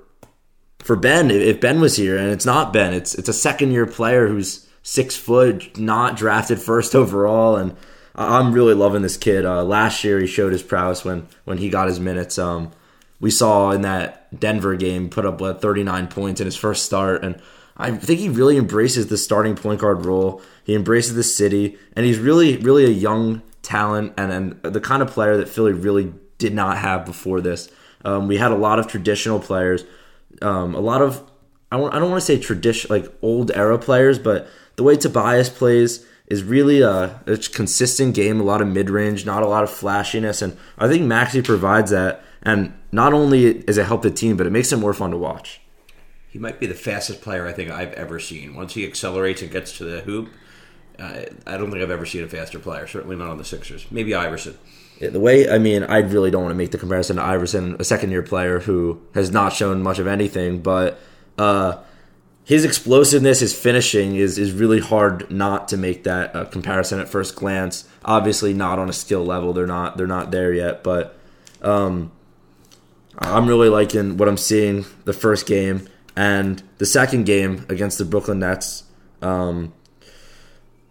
for 0.79 0.97
Ben. 0.97 1.31
If 1.31 1.61
Ben 1.61 1.81
was 1.81 1.97
here, 1.97 2.17
and 2.17 2.31
it's 2.31 2.47
not 2.47 2.73
Ben, 2.73 2.95
it's 2.95 3.15
it's 3.15 3.29
a 3.29 3.35
second 3.35 3.73
year 3.73 3.87
player 3.87 4.27
who's 4.27 4.67
six 4.83 5.17
foot, 5.17 5.79
not 5.79 6.17
drafted 6.17 6.59
first 6.59 6.95
overall, 6.95 7.57
and 7.57 7.77
I'm 8.19 8.53
really 8.53 8.75
loving 8.75 9.03
this 9.03 9.17
kid. 9.17 9.47
Uh, 9.47 9.63
last 9.63 10.03
year 10.03 10.19
he 10.19 10.27
showed 10.27 10.53
his 10.53 10.63
prowess 10.63 11.05
when 11.05 11.29
when 11.45 11.59
he 11.59 11.71
got 11.71 11.87
his 11.87 12.01
minutes. 12.01 12.37
Um, 12.39 12.73
we 13.21 13.31
saw 13.31 13.71
in 13.71 13.83
that 13.83 14.39
Denver 14.39 14.77
game 14.77 15.09
put 15.09 15.25
up 15.25 15.41
what 15.41 15.63
39 15.63 16.09
points 16.09 16.41
in 16.41 16.45
his 16.45 16.57
first 16.57 16.85
start, 16.85 17.25
and 17.25 17.41
I 17.77 17.93
think 17.93 18.19
he 18.19 18.29
really 18.29 18.57
embraces 18.57 19.07
the 19.07 19.17
starting 19.17 19.55
point 19.55 19.81
guard 19.81 20.05
role. 20.05 20.43
He 20.65 20.75
embraces 20.75 21.15
the 21.15 21.23
city, 21.23 21.79
and 21.95 22.05
he's 22.05 22.19
really, 22.19 22.57
really 22.57 22.85
a 22.85 22.91
young 22.91 23.43
talent 23.63 24.15
and, 24.17 24.33
and 24.33 24.63
the 24.63 24.81
kind 24.81 25.03
of 25.03 25.11
player 25.11 25.37
that 25.37 25.49
Philly 25.49 25.73
really 25.73 26.13
did 26.39 26.55
not 26.55 26.79
have 26.79 27.05
before 27.05 27.41
this. 27.41 27.71
Um, 28.05 28.27
we 28.27 28.37
had 28.37 28.51
a 28.51 28.57
lot 28.57 28.79
of 28.79 28.89
traditional 28.89 29.39
players, 29.39 29.85
um, 30.43 30.75
a 30.75 30.81
lot 30.81 31.03
of 31.03 31.23
I, 31.71 31.77
I 31.77 31.99
don't 31.99 32.11
want 32.11 32.21
to 32.21 32.27
say 32.27 32.39
tradition 32.39 32.89
like 32.91 33.13
old 33.23 33.51
era 33.53 33.79
players, 33.79 34.19
but 34.19 34.49
the 34.77 34.83
way 34.83 34.97
Tobias 34.97 35.49
plays 35.49 36.07
is 36.29 36.45
really 36.45 36.83
a, 36.83 37.21
a 37.27 37.37
consistent 37.39 38.15
game, 38.15 38.41
a 38.41 38.45
lot 38.45 38.61
of 38.61 38.69
mid 38.69 38.91
range, 38.91 39.27
not 39.27 39.43
a 39.43 39.49
lot 39.49 39.65
of 39.65 39.71
flashiness, 39.71 40.43
and 40.43 40.57
I 40.79 40.87
think 40.87 41.05
Maxey 41.05 41.43
provides 41.43 41.91
that. 41.91 42.23
And 42.43 42.73
not 42.93 43.13
only 43.13 43.55
does 43.55 43.79
it 43.79 43.87
help 43.87 44.03
the 44.03 44.11
team, 44.11 44.37
but 44.37 44.47
it 44.47 44.51
makes 44.51 44.73
it 44.73 44.77
more 44.77 44.95
fun 44.95 45.11
to 45.11 45.17
watch. 45.17 45.61
He 46.29 46.39
might 46.39 46.61
be 46.61 46.67
the 46.67 46.75
fastest 46.75 47.21
player 47.21 47.47
I 47.47 47.53
think 47.53 47.71
I've 47.71 47.93
ever 47.95 48.21
seen. 48.21 48.55
Once 48.55 48.75
he 48.75 48.87
accelerates 48.87 49.43
and 49.43 49.51
gets 49.51 49.77
to 49.79 49.85
the 49.85 50.01
hoop, 50.03 50.29
uh, 50.99 51.23
I 51.47 51.57
don't 51.57 51.71
think 51.71 51.83
I've 51.83 51.91
ever 51.91 52.07
seen 52.07 52.23
a 52.23 52.29
faster 52.29 52.59
player. 52.59 52.87
Certainly 52.87 53.17
not 53.17 53.31
on 53.31 53.39
the 53.39 53.45
Sixers. 53.45 53.87
Maybe 53.91 54.15
Iverson. 54.15 54.57
Yeah, 55.01 55.11
the 55.11 55.21
way 55.21 55.49
I 55.49 55.59
mean, 55.59 55.85
I 55.85 55.99
really 55.99 56.31
don't 56.31 56.43
want 56.43 56.53
to 56.53 56.59
make 56.59 56.73
the 56.73 56.79
comparison 56.79 57.17
to 57.17 57.23
Iverson, 57.23 57.77
a 57.79 57.85
second 57.85 58.11
year 58.11 58.23
player 58.23 58.61
who 58.61 59.01
has 59.15 59.31
not 59.31 59.53
shown 59.53 59.83
much 59.83 59.99
of 59.99 60.07
anything, 60.07 60.61
but 60.61 61.01
uh, 61.39 61.79
his 62.49 62.65
explosiveness, 62.65 63.41
his 63.41 63.55
finishing 63.55 64.17
is 64.17 64.39
is 64.39 64.53
really 64.53 64.81
hard 64.81 65.31
not 65.31 65.69
to 65.69 65.77
make 65.77 66.05
that 66.05 66.35
uh, 66.35 66.47
comparison 66.47 66.99
at 66.99 67.07
first 67.07 67.37
glance. 67.37 67.87
Obviously, 68.07 68.55
not 68.55 68.79
on 68.79 68.89
a 68.89 68.93
skill 68.95 69.23
level; 69.23 69.53
they're 69.53 69.67
not 69.67 69.99
they're 69.99 70.07
not 70.07 70.31
there 70.31 70.55
yet. 70.55 70.83
But 70.83 71.19
um, 71.61 72.11
I'm 73.19 73.47
really 73.47 73.69
liking 73.69 74.17
what 74.17 74.31
I'm 74.31 74.39
seeing 74.39 74.87
the 75.05 75.13
first 75.13 75.45
game 75.45 75.91
and 76.17 76.63
the 76.79 76.87
second 76.87 77.27
game 77.27 77.67
against 77.69 77.99
the 77.99 78.07
Brooklyn 78.07 78.39
Nets. 78.39 78.85
Um, 79.21 79.75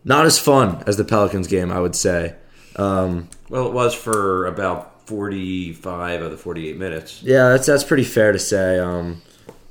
not 0.06 0.28
as 0.28 0.38
fun 0.38 0.84
as 0.86 0.98
the 0.98 1.06
Pelicans 1.06 1.48
game, 1.48 1.72
I 1.72 1.80
would 1.80 1.96
say. 1.96 2.36
Um, 2.76 3.30
well, 3.50 3.66
it 3.66 3.74
was 3.74 3.96
for 3.96 4.46
about 4.46 5.08
45 5.08 6.22
of 6.22 6.30
the 6.30 6.38
48 6.38 6.78
minutes. 6.78 7.24
Yeah, 7.24 7.50
that's 7.50 7.66
that's 7.66 7.84
pretty 7.84 8.04
fair 8.04 8.32
to 8.32 8.38
say. 8.38 8.78
Um, 8.78 9.24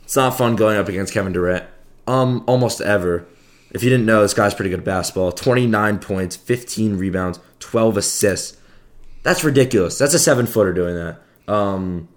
it's 0.02 0.16
not 0.16 0.37
fun 0.37 0.57
going 0.57 0.78
up 0.78 0.88
against 0.88 1.14
Kevin 1.14 1.33
Durant. 1.33 1.75
Um, 2.07 2.45
almost 2.47 2.81
ever. 2.81 3.27
If 3.71 3.83
you 3.83 3.91
didn't 3.91 4.07
know, 4.07 4.23
this 4.23 4.35
guy's 4.35 4.55
pretty 4.55 4.71
good 4.71 4.79
at 4.81 4.85
basketball. 4.85 5.33
29 5.33 5.99
points, 5.99 6.37
15 6.37 6.97
rebounds, 6.97 7.41
12 7.59 7.97
assists. 7.97 8.57
That's 9.23 9.43
ridiculous. 9.43 9.99
That's 9.99 10.15
a 10.15 10.19
seven 10.19 10.47
footer 10.47 10.73
doing 10.73 10.95
that. 10.95 11.21
Um, 11.53 12.09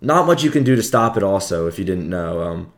not 0.00 0.26
much 0.26 0.44
you 0.44 0.50
can 0.50 0.64
do 0.64 0.76
to 0.76 0.82
stop 0.82 1.16
it. 1.16 1.22
Also, 1.22 1.66
if 1.66 1.78
you 1.78 1.84
didn't 1.84 2.08
know, 2.08 2.42
um, 2.42 2.72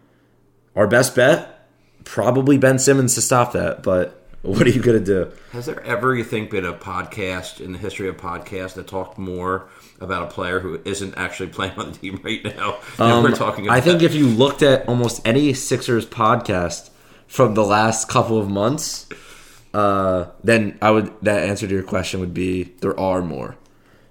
our 0.75 0.87
best 0.87 1.15
bet 1.15 1.69
probably 2.05 2.59
Ben 2.59 2.79
Simmons 2.79 3.15
to 3.15 3.21
stop 3.21 3.53
that. 3.53 3.83
But 3.83 4.22
what 4.43 4.67
are 4.67 4.71
you 4.71 4.83
gonna 4.83 5.01
do? 5.01 5.31
Has 5.53 5.67
there 5.67 5.83
ever, 5.85 6.15
you 6.15 6.25
think, 6.25 6.51
been 6.51 6.65
a 6.65 6.73
podcast 6.73 7.61
in 7.61 7.73
the 7.73 7.79
history 7.79 8.09
of 8.09 8.17
podcasts 8.17 8.75
that 8.75 8.89
talked 8.89 9.17
more 9.17 9.69
about 10.01 10.25
a 10.25 10.27
player 10.27 10.59
who 10.59 10.81
isn't 10.85 11.15
actually 11.17 11.49
playing 11.49 11.79
on 11.79 11.93
the 11.93 11.99
team 11.99 12.21
right 12.23 12.45
now? 12.45 12.79
Um, 12.99 13.23
we're 13.23 13.31
talking. 13.33 13.71
I 13.71 13.81
think 13.81 14.03
if 14.03 14.15
you 14.15 14.27
looked 14.27 14.63
at 14.63 14.89
almost 14.89 15.27
any 15.27 15.55
Sixers 15.55 16.07
podcast 16.07 16.91
from 17.29 17.55
the 17.55 17.65
last 17.65 18.09
couple 18.09 18.39
of 18.39 18.51
months, 18.51 19.09
uh, 19.73 20.27
then 20.43 20.77
I 20.83 20.91
would 20.91 21.13
that 21.23 21.49
answer 21.49 21.69
to 21.69 21.73
your 21.73 21.85
question 21.85 22.21
would 22.21 22.35
be 22.35 22.65
there 22.81 22.99
are 22.99 23.23
more. 23.23 23.57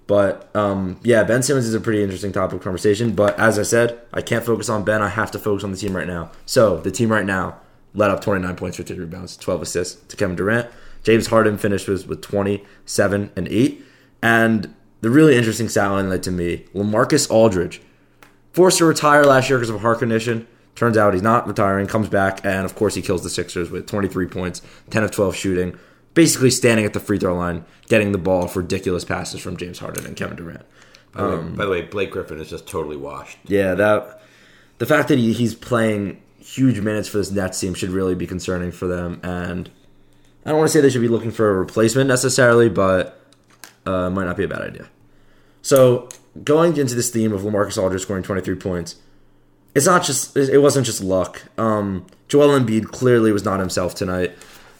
But 0.06 0.54
um, 0.56 0.98
yeah, 1.02 1.24
Ben 1.24 1.42
Simmons 1.42 1.66
is 1.66 1.74
a 1.74 1.80
pretty 1.80 2.02
interesting 2.02 2.32
topic 2.32 2.56
of 2.56 2.62
conversation. 2.62 3.14
But 3.14 3.38
as 3.38 3.58
I 3.58 3.62
said, 3.62 4.00
I 4.12 4.22
can't 4.22 4.44
focus 4.44 4.68
on 4.68 4.84
Ben. 4.84 5.02
I 5.02 5.08
have 5.08 5.30
to 5.32 5.38
focus 5.38 5.62
on 5.62 5.70
the 5.70 5.76
team 5.76 5.94
right 5.94 6.06
now. 6.06 6.32
So 6.46 6.78
the 6.78 6.90
team 6.90 7.10
right 7.10 7.24
now 7.24 7.61
led 7.94 8.10
off 8.10 8.20
29 8.20 8.56
points, 8.56 8.76
15 8.76 8.98
rebounds, 8.98 9.36
12 9.36 9.62
assists 9.62 10.06
to 10.06 10.16
Kevin 10.16 10.36
Durant. 10.36 10.68
James 11.02 11.26
Harden 11.26 11.58
finished 11.58 11.88
with, 11.88 12.06
with 12.06 12.22
27 12.22 13.32
and 13.36 13.48
8. 13.48 13.84
And 14.22 14.74
the 15.00 15.10
really 15.10 15.36
interesting 15.36 15.68
stat 15.68 15.90
line 15.90 16.08
led 16.08 16.22
to 16.22 16.30
me 16.30 16.64
Lamarcus 16.74 17.30
Aldridge, 17.30 17.82
forced 18.52 18.78
to 18.78 18.84
retire 18.84 19.24
last 19.24 19.50
year 19.50 19.58
because 19.58 19.70
of 19.70 19.76
a 19.76 19.80
heart 19.80 19.98
condition. 19.98 20.46
Turns 20.74 20.96
out 20.96 21.12
he's 21.12 21.22
not 21.22 21.46
retiring, 21.46 21.86
comes 21.86 22.08
back, 22.08 22.44
and 22.44 22.64
of 22.64 22.74
course 22.74 22.94
he 22.94 23.02
kills 23.02 23.22
the 23.22 23.28
Sixers 23.28 23.70
with 23.70 23.86
23 23.86 24.26
points, 24.26 24.62
10 24.90 25.04
of 25.04 25.10
12 25.10 25.36
shooting, 25.36 25.78
basically 26.14 26.50
standing 26.50 26.86
at 26.86 26.94
the 26.94 27.00
free 27.00 27.18
throw 27.18 27.36
line, 27.36 27.64
getting 27.88 28.12
the 28.12 28.18
ball 28.18 28.46
for 28.46 28.60
ridiculous 28.60 29.04
passes 29.04 29.40
from 29.40 29.56
James 29.56 29.80
Harden 29.80 30.06
and 30.06 30.16
Kevin 30.16 30.36
Durant. 30.36 30.64
By 31.12 31.22
the, 31.22 31.28
way, 31.28 31.34
um, 31.34 31.54
by 31.56 31.64
the 31.66 31.70
way, 31.70 31.82
Blake 31.82 32.10
Griffin 32.10 32.40
is 32.40 32.48
just 32.48 32.66
totally 32.66 32.96
washed. 32.96 33.36
Yeah, 33.44 33.74
that 33.74 34.22
the 34.78 34.86
fact 34.86 35.08
that 35.08 35.18
he, 35.18 35.34
he's 35.34 35.54
playing 35.54 36.22
huge 36.42 36.80
minutes 36.80 37.08
for 37.08 37.18
this 37.18 37.30
Nets 37.30 37.60
team 37.60 37.74
should 37.74 37.90
really 37.90 38.14
be 38.14 38.26
concerning 38.26 38.72
for 38.72 38.86
them. 38.86 39.20
And 39.22 39.70
I 40.44 40.50
don't 40.50 40.58
want 40.58 40.68
to 40.68 40.72
say 40.72 40.80
they 40.80 40.90
should 40.90 41.00
be 41.00 41.08
looking 41.08 41.30
for 41.30 41.48
a 41.48 41.54
replacement 41.54 42.08
necessarily, 42.08 42.68
but 42.68 43.20
uh, 43.86 44.10
might 44.10 44.24
not 44.24 44.36
be 44.36 44.44
a 44.44 44.48
bad 44.48 44.62
idea. 44.62 44.88
So 45.62 46.08
going 46.42 46.76
into 46.76 46.94
this 46.94 47.10
theme 47.10 47.32
of 47.32 47.42
Lamarcus 47.42 47.80
Aldridge 47.80 48.02
scoring 48.02 48.22
23 48.22 48.56
points, 48.56 48.96
it's 49.74 49.86
not 49.86 50.02
just 50.02 50.36
it 50.36 50.58
wasn't 50.58 50.84
just 50.86 51.02
luck. 51.02 51.42
Um, 51.56 52.06
Joel 52.28 52.58
Embiid 52.58 52.88
clearly 52.88 53.32
was 53.32 53.44
not 53.44 53.60
himself 53.60 53.94
tonight. 53.94 54.32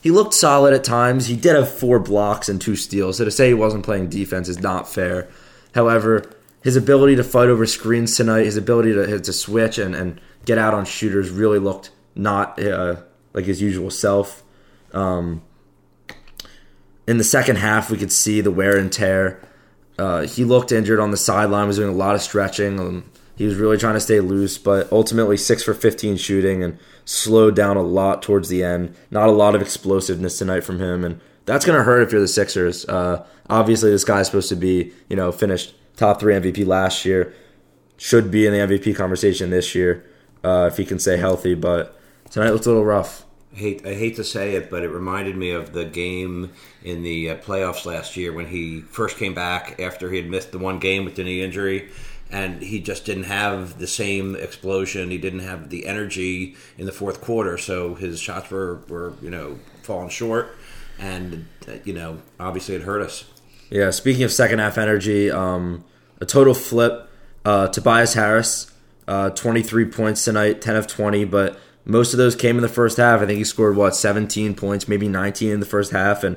He 0.02 0.10
looked 0.10 0.34
solid 0.34 0.74
at 0.74 0.82
times. 0.82 1.26
He 1.26 1.36
did 1.36 1.54
have 1.54 1.72
four 1.72 2.00
blocks 2.00 2.48
and 2.48 2.60
two 2.60 2.74
steals. 2.74 3.18
So 3.18 3.24
to 3.24 3.30
say 3.30 3.48
he 3.48 3.54
wasn't 3.54 3.84
playing 3.84 4.08
defense 4.08 4.48
is 4.48 4.58
not 4.58 4.92
fair. 4.92 5.28
However, 5.74 6.28
his 6.62 6.76
ability 6.76 7.16
to 7.16 7.24
fight 7.24 7.48
over 7.48 7.66
screens 7.66 8.16
tonight, 8.16 8.44
his 8.44 8.56
ability 8.56 8.92
to 8.92 9.20
to 9.20 9.32
switch 9.32 9.78
and, 9.78 9.94
and 9.94 10.20
get 10.44 10.58
out 10.58 10.74
on 10.74 10.84
shooters 10.84 11.30
really 11.30 11.58
looked 11.58 11.90
not 12.14 12.62
uh, 12.62 12.96
like 13.34 13.44
his 13.44 13.60
usual 13.60 13.90
self. 13.90 14.42
Um, 14.92 15.42
in 17.06 17.18
the 17.18 17.24
second 17.24 17.56
half, 17.56 17.90
we 17.90 17.98
could 17.98 18.12
see 18.12 18.40
the 18.40 18.50
wear 18.50 18.76
and 18.76 18.92
tear. 18.92 19.40
Uh, 19.98 20.22
he 20.22 20.44
looked 20.44 20.72
injured 20.72 21.00
on 21.00 21.10
the 21.10 21.16
sideline, 21.16 21.66
was 21.66 21.76
doing 21.76 21.88
a 21.88 21.96
lot 21.96 22.14
of 22.14 22.22
stretching. 22.22 22.78
Um, 22.78 23.10
he 23.36 23.44
was 23.44 23.56
really 23.56 23.76
trying 23.76 23.94
to 23.94 24.00
stay 24.00 24.20
loose, 24.20 24.58
but 24.58 24.90
ultimately 24.92 25.36
six 25.36 25.62
for 25.62 25.74
15 25.74 26.16
shooting 26.16 26.62
and 26.62 26.78
slowed 27.04 27.56
down 27.56 27.76
a 27.76 27.82
lot 27.82 28.22
towards 28.22 28.48
the 28.48 28.62
end. 28.62 28.94
Not 29.10 29.28
a 29.28 29.32
lot 29.32 29.54
of 29.54 29.62
explosiveness 29.62 30.38
tonight 30.38 30.64
from 30.64 30.78
him, 30.78 31.04
and 31.04 31.20
that's 31.44 31.64
going 31.64 31.76
to 31.76 31.84
hurt 31.84 32.02
if 32.02 32.12
you're 32.12 32.20
the 32.20 32.28
Sixers. 32.28 32.84
Uh, 32.86 33.26
obviously, 33.50 33.90
this 33.90 34.04
guy's 34.04 34.26
supposed 34.26 34.48
to 34.50 34.56
be, 34.56 34.92
you 35.08 35.16
know, 35.16 35.32
finished 35.32 35.74
top 35.96 36.20
three 36.20 36.34
MVP 36.34 36.66
last 36.66 37.04
year, 37.04 37.34
should 37.96 38.30
be 38.30 38.46
in 38.46 38.52
the 38.52 38.58
MVP 38.58 38.96
conversation 38.96 39.50
this 39.50 39.74
year 39.74 40.04
uh, 40.44 40.68
if 40.70 40.76
he 40.76 40.84
can 40.84 40.98
stay 40.98 41.16
healthy. 41.16 41.54
But 41.54 41.98
tonight 42.30 42.50
looks 42.50 42.66
a 42.66 42.70
little 42.70 42.84
rough. 42.84 43.24
I 43.52 43.56
hate 43.58 43.86
I 43.86 43.94
hate 43.94 44.16
to 44.16 44.24
say 44.24 44.54
it, 44.54 44.70
but 44.70 44.82
it 44.82 44.88
reminded 44.88 45.36
me 45.36 45.50
of 45.50 45.72
the 45.72 45.84
game 45.84 46.52
in 46.82 47.02
the 47.02 47.30
uh, 47.30 47.36
playoffs 47.36 47.84
last 47.84 48.16
year 48.16 48.32
when 48.32 48.46
he 48.46 48.80
first 48.80 49.18
came 49.18 49.34
back 49.34 49.78
after 49.78 50.10
he 50.10 50.16
had 50.16 50.28
missed 50.28 50.52
the 50.52 50.58
one 50.58 50.78
game 50.78 51.04
with 51.04 51.16
the 51.16 51.24
knee 51.24 51.42
injury, 51.42 51.90
and 52.30 52.62
he 52.62 52.80
just 52.80 53.04
didn't 53.04 53.24
have 53.24 53.78
the 53.78 53.86
same 53.86 54.34
explosion. 54.34 55.10
He 55.10 55.18
didn't 55.18 55.40
have 55.40 55.68
the 55.68 55.86
energy 55.86 56.56
in 56.78 56.86
the 56.86 56.92
fourth 56.92 57.20
quarter, 57.20 57.58
so 57.58 57.94
his 57.94 58.18
shots 58.18 58.50
were 58.50 58.80
were 58.88 59.12
you 59.20 59.30
know 59.30 59.58
falling 59.82 60.08
short, 60.08 60.56
and 60.98 61.46
uh, 61.68 61.72
you 61.84 61.92
know 61.92 62.22
obviously 62.40 62.74
it 62.74 62.82
hurt 62.82 63.02
us. 63.02 63.31
Yeah. 63.72 63.88
Speaking 63.88 64.22
of 64.22 64.30
second 64.30 64.58
half 64.58 64.76
energy, 64.76 65.30
um, 65.30 65.82
a 66.20 66.26
total 66.26 66.52
flip. 66.52 67.08
Uh, 67.44 67.68
Tobias 67.68 68.14
Harris, 68.14 68.70
uh, 69.08 69.30
23 69.30 69.86
points 69.86 70.24
tonight, 70.24 70.60
10 70.60 70.76
of 70.76 70.86
20, 70.86 71.24
but 71.24 71.58
most 71.84 72.12
of 72.12 72.18
those 72.18 72.36
came 72.36 72.56
in 72.56 72.62
the 72.62 72.68
first 72.68 72.98
half. 72.98 73.20
I 73.20 73.26
think 73.26 73.38
he 73.38 73.44
scored 73.44 73.74
what 73.74 73.96
17 73.96 74.54
points, 74.54 74.86
maybe 74.86 75.08
19 75.08 75.50
in 75.50 75.60
the 75.60 75.66
first 75.66 75.90
half, 75.90 76.22
and 76.22 76.36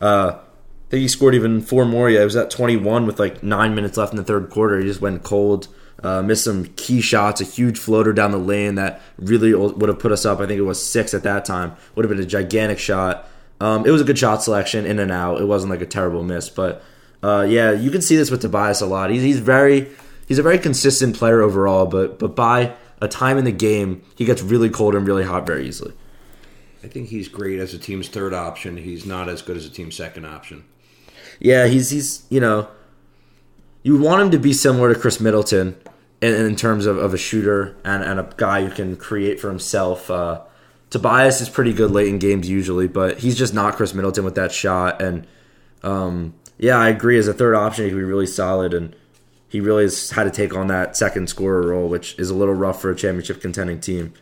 uh, 0.00 0.36
I 0.36 0.90
think 0.90 1.02
he 1.02 1.08
scored 1.08 1.34
even 1.34 1.60
four 1.60 1.84
more. 1.84 2.08
Yeah, 2.08 2.22
it 2.22 2.24
was 2.24 2.36
at 2.36 2.50
21 2.50 3.06
with 3.06 3.18
like 3.18 3.42
nine 3.42 3.74
minutes 3.74 3.98
left 3.98 4.12
in 4.12 4.16
the 4.16 4.24
third 4.24 4.48
quarter. 4.48 4.78
He 4.78 4.86
just 4.86 5.00
went 5.00 5.22
cold. 5.22 5.68
Uh, 6.02 6.22
missed 6.22 6.44
some 6.44 6.64
key 6.76 7.00
shots, 7.00 7.40
a 7.40 7.44
huge 7.44 7.76
floater 7.76 8.12
down 8.12 8.30
the 8.30 8.38
lane 8.38 8.76
that 8.76 9.02
really 9.18 9.52
would 9.52 9.88
have 9.88 9.98
put 9.98 10.12
us 10.12 10.24
up. 10.24 10.38
I 10.38 10.46
think 10.46 10.58
it 10.58 10.62
was 10.62 10.82
six 10.82 11.12
at 11.12 11.24
that 11.24 11.44
time. 11.44 11.74
Would 11.96 12.04
have 12.04 12.16
been 12.16 12.24
a 12.24 12.26
gigantic 12.26 12.78
shot. 12.78 13.28
Um, 13.60 13.86
it 13.86 13.90
was 13.90 14.00
a 14.00 14.04
good 14.04 14.18
shot 14.18 14.42
selection, 14.42 14.86
in 14.86 14.98
and 14.98 15.10
out. 15.10 15.40
It 15.40 15.46
wasn't 15.46 15.70
like 15.70 15.80
a 15.80 15.86
terrible 15.86 16.22
miss, 16.22 16.48
but 16.48 16.82
uh, 17.22 17.46
yeah, 17.48 17.72
you 17.72 17.90
can 17.90 18.02
see 18.02 18.16
this 18.16 18.30
with 18.30 18.42
Tobias 18.42 18.80
a 18.80 18.86
lot. 18.86 19.10
He's, 19.10 19.22
he's 19.22 19.40
very 19.40 19.88
he's 20.26 20.38
a 20.38 20.42
very 20.42 20.58
consistent 20.58 21.16
player 21.16 21.40
overall, 21.40 21.86
but 21.86 22.18
but 22.18 22.36
by 22.36 22.74
a 23.00 23.08
time 23.08 23.38
in 23.38 23.44
the 23.44 23.52
game, 23.52 24.02
he 24.16 24.24
gets 24.24 24.42
really 24.42 24.70
cold 24.70 24.94
and 24.94 25.06
really 25.06 25.24
hot 25.24 25.46
very 25.46 25.66
easily. 25.66 25.92
I 26.82 26.86
think 26.86 27.08
he's 27.08 27.28
great 27.28 27.58
as 27.58 27.74
a 27.74 27.78
team's 27.78 28.08
third 28.08 28.32
option. 28.32 28.76
He's 28.76 29.04
not 29.04 29.28
as 29.28 29.42
good 29.42 29.56
as 29.56 29.66
a 29.66 29.70
team's 29.70 29.96
second 29.96 30.24
option. 30.24 30.64
Yeah, 31.40 31.66
he's 31.66 31.90
he's 31.90 32.24
you 32.30 32.40
know, 32.40 32.68
you 33.82 33.98
want 33.98 34.22
him 34.22 34.30
to 34.30 34.38
be 34.38 34.52
similar 34.52 34.94
to 34.94 34.98
Khris 34.98 35.20
Middleton 35.20 35.76
in, 36.20 36.34
in 36.34 36.56
terms 36.56 36.86
of, 36.86 36.98
of 36.98 37.14
a 37.14 37.18
shooter 37.18 37.76
and, 37.84 38.04
and 38.04 38.20
a 38.20 38.30
guy 38.36 38.64
who 38.64 38.70
can 38.70 38.96
create 38.96 39.40
for 39.40 39.48
himself. 39.48 40.10
Uh, 40.10 40.42
Tobias 40.90 41.40
is 41.40 41.48
pretty 41.48 41.72
good 41.72 41.90
late 41.90 42.08
in 42.08 42.18
games 42.18 42.48
usually, 42.48 42.88
but 42.88 43.18
he's 43.18 43.36
just 43.36 43.52
not 43.52 43.76
Khris 43.76 43.94
Middleton 43.94 44.24
with 44.24 44.36
that 44.36 44.52
shot. 44.52 45.02
And 45.02 45.26
um, 45.82 46.34
yeah, 46.58 46.76
I 46.76 46.88
agree. 46.88 47.18
As 47.18 47.28
a 47.28 47.34
third 47.34 47.54
option, 47.54 47.84
he 47.84 47.90
can 47.90 47.98
be 47.98 48.04
really 48.04 48.26
solid 48.26 48.72
and 48.72 48.94
he 49.48 49.60
really 49.60 49.84
has 49.84 50.10
had 50.10 50.24
to 50.24 50.30
take 50.30 50.54
on 50.54 50.66
that 50.68 50.96
second 50.96 51.28
scorer 51.28 51.68
role, 51.68 51.88
which 51.88 52.18
is 52.18 52.30
a 52.30 52.34
little 52.34 52.54
rough 52.54 52.80
for 52.80 52.90
a 52.90 52.96
championship 52.96 53.40
contending 53.40 53.80
team. 53.80 54.12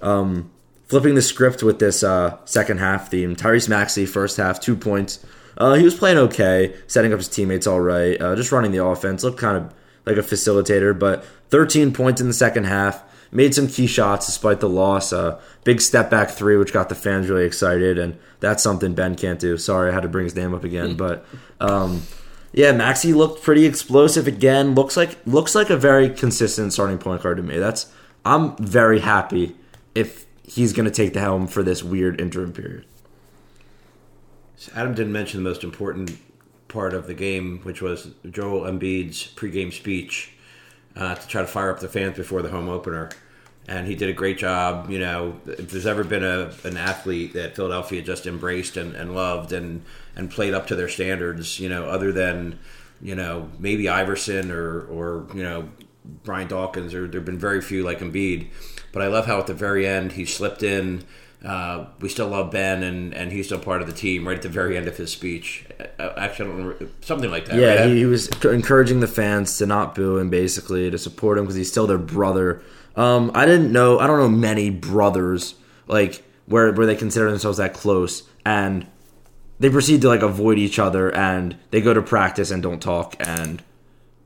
Um, 0.00 0.50
flipping 0.86 1.14
the 1.14 1.22
script 1.22 1.62
with 1.62 1.78
this 1.78 2.02
uh, 2.02 2.38
second 2.44 2.78
half 2.78 3.10
theme, 3.10 3.36
Tyrese 3.36 3.68
Maxey, 3.68 4.06
first 4.06 4.36
half, 4.36 4.60
two 4.60 4.76
points. 4.76 5.24
Uh, 5.56 5.74
he 5.74 5.84
was 5.84 5.94
playing 5.94 6.18
okay, 6.18 6.74
setting 6.86 7.12
up 7.12 7.18
his 7.18 7.28
teammates 7.28 7.66
all 7.66 7.80
right, 7.80 8.20
uh, 8.20 8.34
just 8.34 8.52
running 8.52 8.72
the 8.72 8.84
offense, 8.84 9.22
looked 9.22 9.38
kind 9.38 9.56
of 9.56 9.74
like 10.06 10.16
a 10.16 10.20
facilitator, 10.20 10.98
but 10.98 11.24
13 11.50 11.92
points 11.92 12.20
in 12.20 12.26
the 12.26 12.34
second 12.34 12.64
half. 12.64 13.02
Made 13.34 13.54
some 13.54 13.66
key 13.68 13.86
shots 13.86 14.26
despite 14.26 14.60
the 14.60 14.68
loss. 14.68 15.12
Uh, 15.12 15.40
big 15.64 15.80
step 15.80 16.08
back 16.08 16.30
three, 16.30 16.56
which 16.56 16.72
got 16.72 16.88
the 16.88 16.94
fans 16.94 17.28
really 17.28 17.44
excited, 17.44 17.98
and 17.98 18.16
that's 18.40 18.62
something 18.62 18.94
Ben 18.94 19.16
can't 19.16 19.40
do. 19.40 19.58
Sorry, 19.58 19.90
I 19.90 19.92
had 19.92 20.04
to 20.04 20.08
bring 20.08 20.24
his 20.24 20.36
name 20.36 20.54
up 20.54 20.62
again, 20.64 20.96
but 20.96 21.26
um, 21.60 22.02
yeah, 22.52 22.70
Maxey 22.70 23.12
looked 23.12 23.42
pretty 23.42 23.66
explosive 23.66 24.28
again. 24.28 24.76
Looks 24.76 24.96
like 24.96 25.18
looks 25.26 25.56
like 25.56 25.68
a 25.68 25.76
very 25.76 26.08
consistent 26.08 26.72
starting 26.72 26.98
point 26.98 27.22
guard 27.22 27.38
to 27.38 27.42
me. 27.42 27.58
That's 27.58 27.92
I'm 28.24 28.56
very 28.56 29.00
happy 29.00 29.56
if 29.96 30.26
he's 30.44 30.72
going 30.72 30.84
to 30.86 30.90
take 30.90 31.12
the 31.14 31.20
helm 31.20 31.48
for 31.48 31.64
this 31.64 31.82
weird 31.82 32.20
interim 32.20 32.52
period. 32.52 32.86
Adam 34.74 34.94
didn't 34.94 35.12
mention 35.12 35.42
the 35.42 35.48
most 35.48 35.64
important 35.64 36.16
part 36.68 36.94
of 36.94 37.08
the 37.08 37.14
game, 37.14 37.60
which 37.64 37.82
was 37.82 38.12
Joel 38.30 38.62
Embiid's 38.62 39.26
pregame 39.34 39.72
speech 39.72 40.33
uh, 40.96 41.14
to 41.14 41.28
try 41.28 41.42
to 41.42 41.46
fire 41.46 41.70
up 41.70 41.80
the 41.80 41.88
fans 41.88 42.16
before 42.16 42.42
the 42.42 42.48
home 42.48 42.68
opener. 42.68 43.10
And 43.66 43.86
he 43.86 43.94
did 43.94 44.10
a 44.10 44.12
great 44.12 44.38
job. 44.38 44.90
You 44.90 44.98
know, 44.98 45.40
if 45.46 45.70
there's 45.70 45.86
ever 45.86 46.04
been 46.04 46.24
a, 46.24 46.52
an 46.64 46.76
athlete 46.76 47.32
that 47.32 47.56
Philadelphia 47.56 48.02
just 48.02 48.26
embraced 48.26 48.76
and, 48.76 48.94
and 48.94 49.14
loved 49.14 49.52
and 49.52 49.82
and 50.16 50.30
played 50.30 50.52
up 50.52 50.66
to 50.66 50.76
their 50.76 50.88
standards. 50.88 51.58
You 51.58 51.70
know, 51.70 51.86
other 51.86 52.12
than 52.12 52.58
you 53.00 53.14
know 53.14 53.50
maybe 53.58 53.88
Iverson 53.88 54.50
or 54.50 54.82
or 54.82 55.26
you 55.34 55.42
know 55.42 55.70
Brian 56.04 56.48
Dawkins, 56.48 56.94
or 56.94 57.08
there've 57.08 57.24
been 57.24 57.38
very 57.38 57.62
few 57.62 57.82
like 57.82 58.00
Embiid. 58.00 58.48
But 58.92 59.02
I 59.02 59.06
love 59.06 59.26
how 59.26 59.38
at 59.38 59.46
the 59.46 59.54
very 59.54 59.86
end 59.86 60.12
he 60.12 60.26
slipped 60.26 60.62
in. 60.62 61.04
Uh, 61.44 61.86
we 62.00 62.08
still 62.08 62.28
love 62.28 62.50
Ben, 62.50 62.82
and, 62.82 63.12
and 63.12 63.30
he's 63.30 63.46
still 63.46 63.58
part 63.58 63.82
of 63.82 63.86
the 63.86 63.92
team. 63.92 64.26
Right 64.26 64.36
at 64.36 64.42
the 64.42 64.48
very 64.48 64.76
end 64.78 64.88
of 64.88 64.96
his 64.96 65.12
speech, 65.12 65.66
uh, 65.98 66.12
actually, 66.16 66.46
I 66.46 66.48
don't 66.48 66.56
remember, 66.56 66.88
something 67.02 67.30
like 67.30 67.46
that. 67.46 67.56
Yeah, 67.56 67.74
right? 67.74 67.88
he, 67.88 67.98
he, 67.98 68.04
was 68.06 68.28
encouraging 68.44 69.00
the 69.00 69.06
fans 69.06 69.58
to 69.58 69.66
not 69.66 69.94
boo 69.94 70.16
him, 70.16 70.30
basically 70.30 70.90
to 70.90 70.96
support 70.96 71.36
him 71.36 71.44
because 71.44 71.56
he's 71.56 71.70
still 71.70 71.86
their 71.86 71.98
brother. 71.98 72.62
Um, 72.96 73.30
I 73.34 73.44
didn't 73.44 73.72
know. 73.72 73.98
I 73.98 74.06
don't 74.06 74.18
know 74.18 74.28
many 74.28 74.70
brothers 74.70 75.54
like 75.86 76.24
where 76.46 76.72
where 76.72 76.86
they 76.86 76.96
consider 76.96 77.30
themselves 77.30 77.58
that 77.58 77.74
close, 77.74 78.22
and 78.46 78.86
they 79.60 79.68
proceed 79.68 80.00
to 80.00 80.08
like 80.08 80.22
avoid 80.22 80.58
each 80.58 80.78
other 80.78 81.14
and 81.14 81.56
they 81.70 81.80
go 81.80 81.94
to 81.94 82.02
practice 82.02 82.50
and 82.50 82.62
don't 82.62 82.80
talk 82.80 83.16
and 83.20 83.62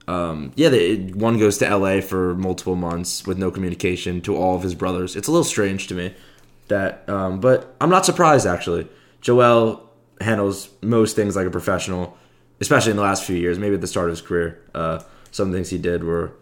um, 0.08 0.52
yeah, 0.56 0.70
they, 0.70 0.96
one 0.96 1.38
goes 1.38 1.58
to 1.58 1.76
LA 1.76 2.00
for 2.00 2.34
multiple 2.34 2.76
months 2.76 3.26
with 3.26 3.36
no 3.36 3.50
communication 3.50 4.22
to 4.22 4.34
all 4.34 4.56
of 4.56 4.62
his 4.62 4.74
brothers. 4.74 5.14
It's 5.14 5.28
a 5.28 5.30
little 5.30 5.44
strange 5.44 5.86
to 5.88 5.94
me 5.94 6.14
that, 6.68 7.08
um, 7.08 7.40
but 7.40 7.74
I'm 7.80 7.90
not 7.90 8.06
surprised 8.06 8.46
actually. 8.46 8.88
Joel 9.20 9.90
handles 10.20 10.70
most 10.82 11.16
things 11.16 11.36
like 11.36 11.46
a 11.46 11.50
professional, 11.50 12.16
especially 12.60 12.90
in 12.90 12.96
the 12.96 13.02
last 13.02 13.24
few 13.24 13.36
years. 13.36 13.58
Maybe 13.58 13.74
at 13.74 13.80
the 13.80 13.86
start 13.86 14.06
of 14.06 14.10
his 14.10 14.20
career, 14.20 14.62
uh, 14.74 15.00
some 15.30 15.52
things 15.52 15.70
he 15.70 15.78
did 15.78 16.04
were 16.04 16.32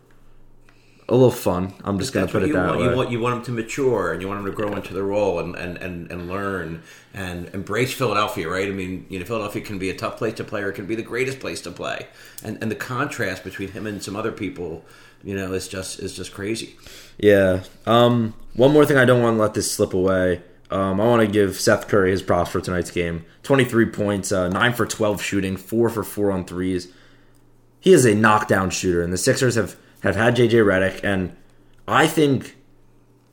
a 1.08 1.14
little 1.14 1.30
fun. 1.30 1.72
I'm 1.84 1.98
just 2.00 2.12
going 2.12 2.26
to 2.26 2.32
put 2.32 2.42
it 2.42 2.52
that 2.52 2.66
want. 2.66 2.80
way. 2.80 2.84
You 2.86 2.96
want, 2.96 3.10
you 3.12 3.20
want 3.20 3.36
him 3.36 3.42
to 3.44 3.52
mature 3.52 4.12
and 4.12 4.20
you 4.20 4.26
want 4.26 4.40
him 4.40 4.46
to 4.46 4.52
grow 4.52 4.74
into 4.74 4.92
the 4.92 5.04
role 5.04 5.38
and, 5.38 5.54
and, 5.54 5.76
and, 5.78 6.10
and 6.10 6.28
learn 6.28 6.82
and 7.14 7.48
embrace 7.54 7.92
Philadelphia, 7.94 8.48
right? 8.48 8.66
I 8.66 8.72
mean, 8.72 9.06
you 9.08 9.20
know, 9.20 9.24
Philadelphia 9.24 9.62
can 9.62 9.78
be 9.78 9.88
a 9.88 9.94
tough 9.94 10.16
place 10.16 10.34
to 10.34 10.44
play 10.44 10.62
or 10.62 10.70
it 10.70 10.74
can 10.74 10.86
be 10.86 10.96
the 10.96 11.02
greatest 11.02 11.38
place 11.38 11.60
to 11.62 11.70
play. 11.70 12.08
And 12.42 12.58
and 12.60 12.70
the 12.70 12.76
contrast 12.76 13.44
between 13.44 13.70
him 13.70 13.86
and 13.86 14.02
some 14.02 14.16
other 14.16 14.32
people, 14.32 14.84
you 15.22 15.36
know, 15.36 15.52
is 15.52 15.68
just 15.68 16.00
is 16.00 16.14
just 16.14 16.32
crazy. 16.34 16.76
Yeah. 17.18 17.62
Um, 17.86 18.34
one 18.54 18.72
more 18.72 18.84
thing 18.84 18.96
I 18.96 19.04
don't 19.04 19.22
want 19.22 19.36
to 19.36 19.40
let 19.40 19.54
this 19.54 19.70
slip 19.70 19.94
away. 19.94 20.42
Um, 20.70 21.00
I 21.00 21.04
want 21.04 21.22
to 21.24 21.28
give 21.28 21.60
Seth 21.60 21.86
Curry 21.86 22.10
his 22.10 22.22
props 22.22 22.50
for 22.50 22.60
tonight's 22.60 22.90
game. 22.90 23.24
23 23.44 23.86
points, 23.86 24.32
uh, 24.32 24.48
9 24.48 24.72
for 24.72 24.84
12 24.84 25.22
shooting, 25.22 25.56
4 25.56 25.88
for 25.88 26.02
4 26.02 26.32
on 26.32 26.44
threes. 26.44 26.88
he 27.78 27.92
is 27.92 28.04
a 28.04 28.16
knockdown 28.16 28.70
shooter, 28.70 29.00
and 29.00 29.12
the 29.12 29.18
Sixers 29.18 29.54
have 29.54 29.76
have 30.02 30.16
had 30.16 30.36
JJ 30.36 30.64
Redick, 30.64 31.00
and 31.02 31.36
I 31.86 32.06
think 32.06 32.56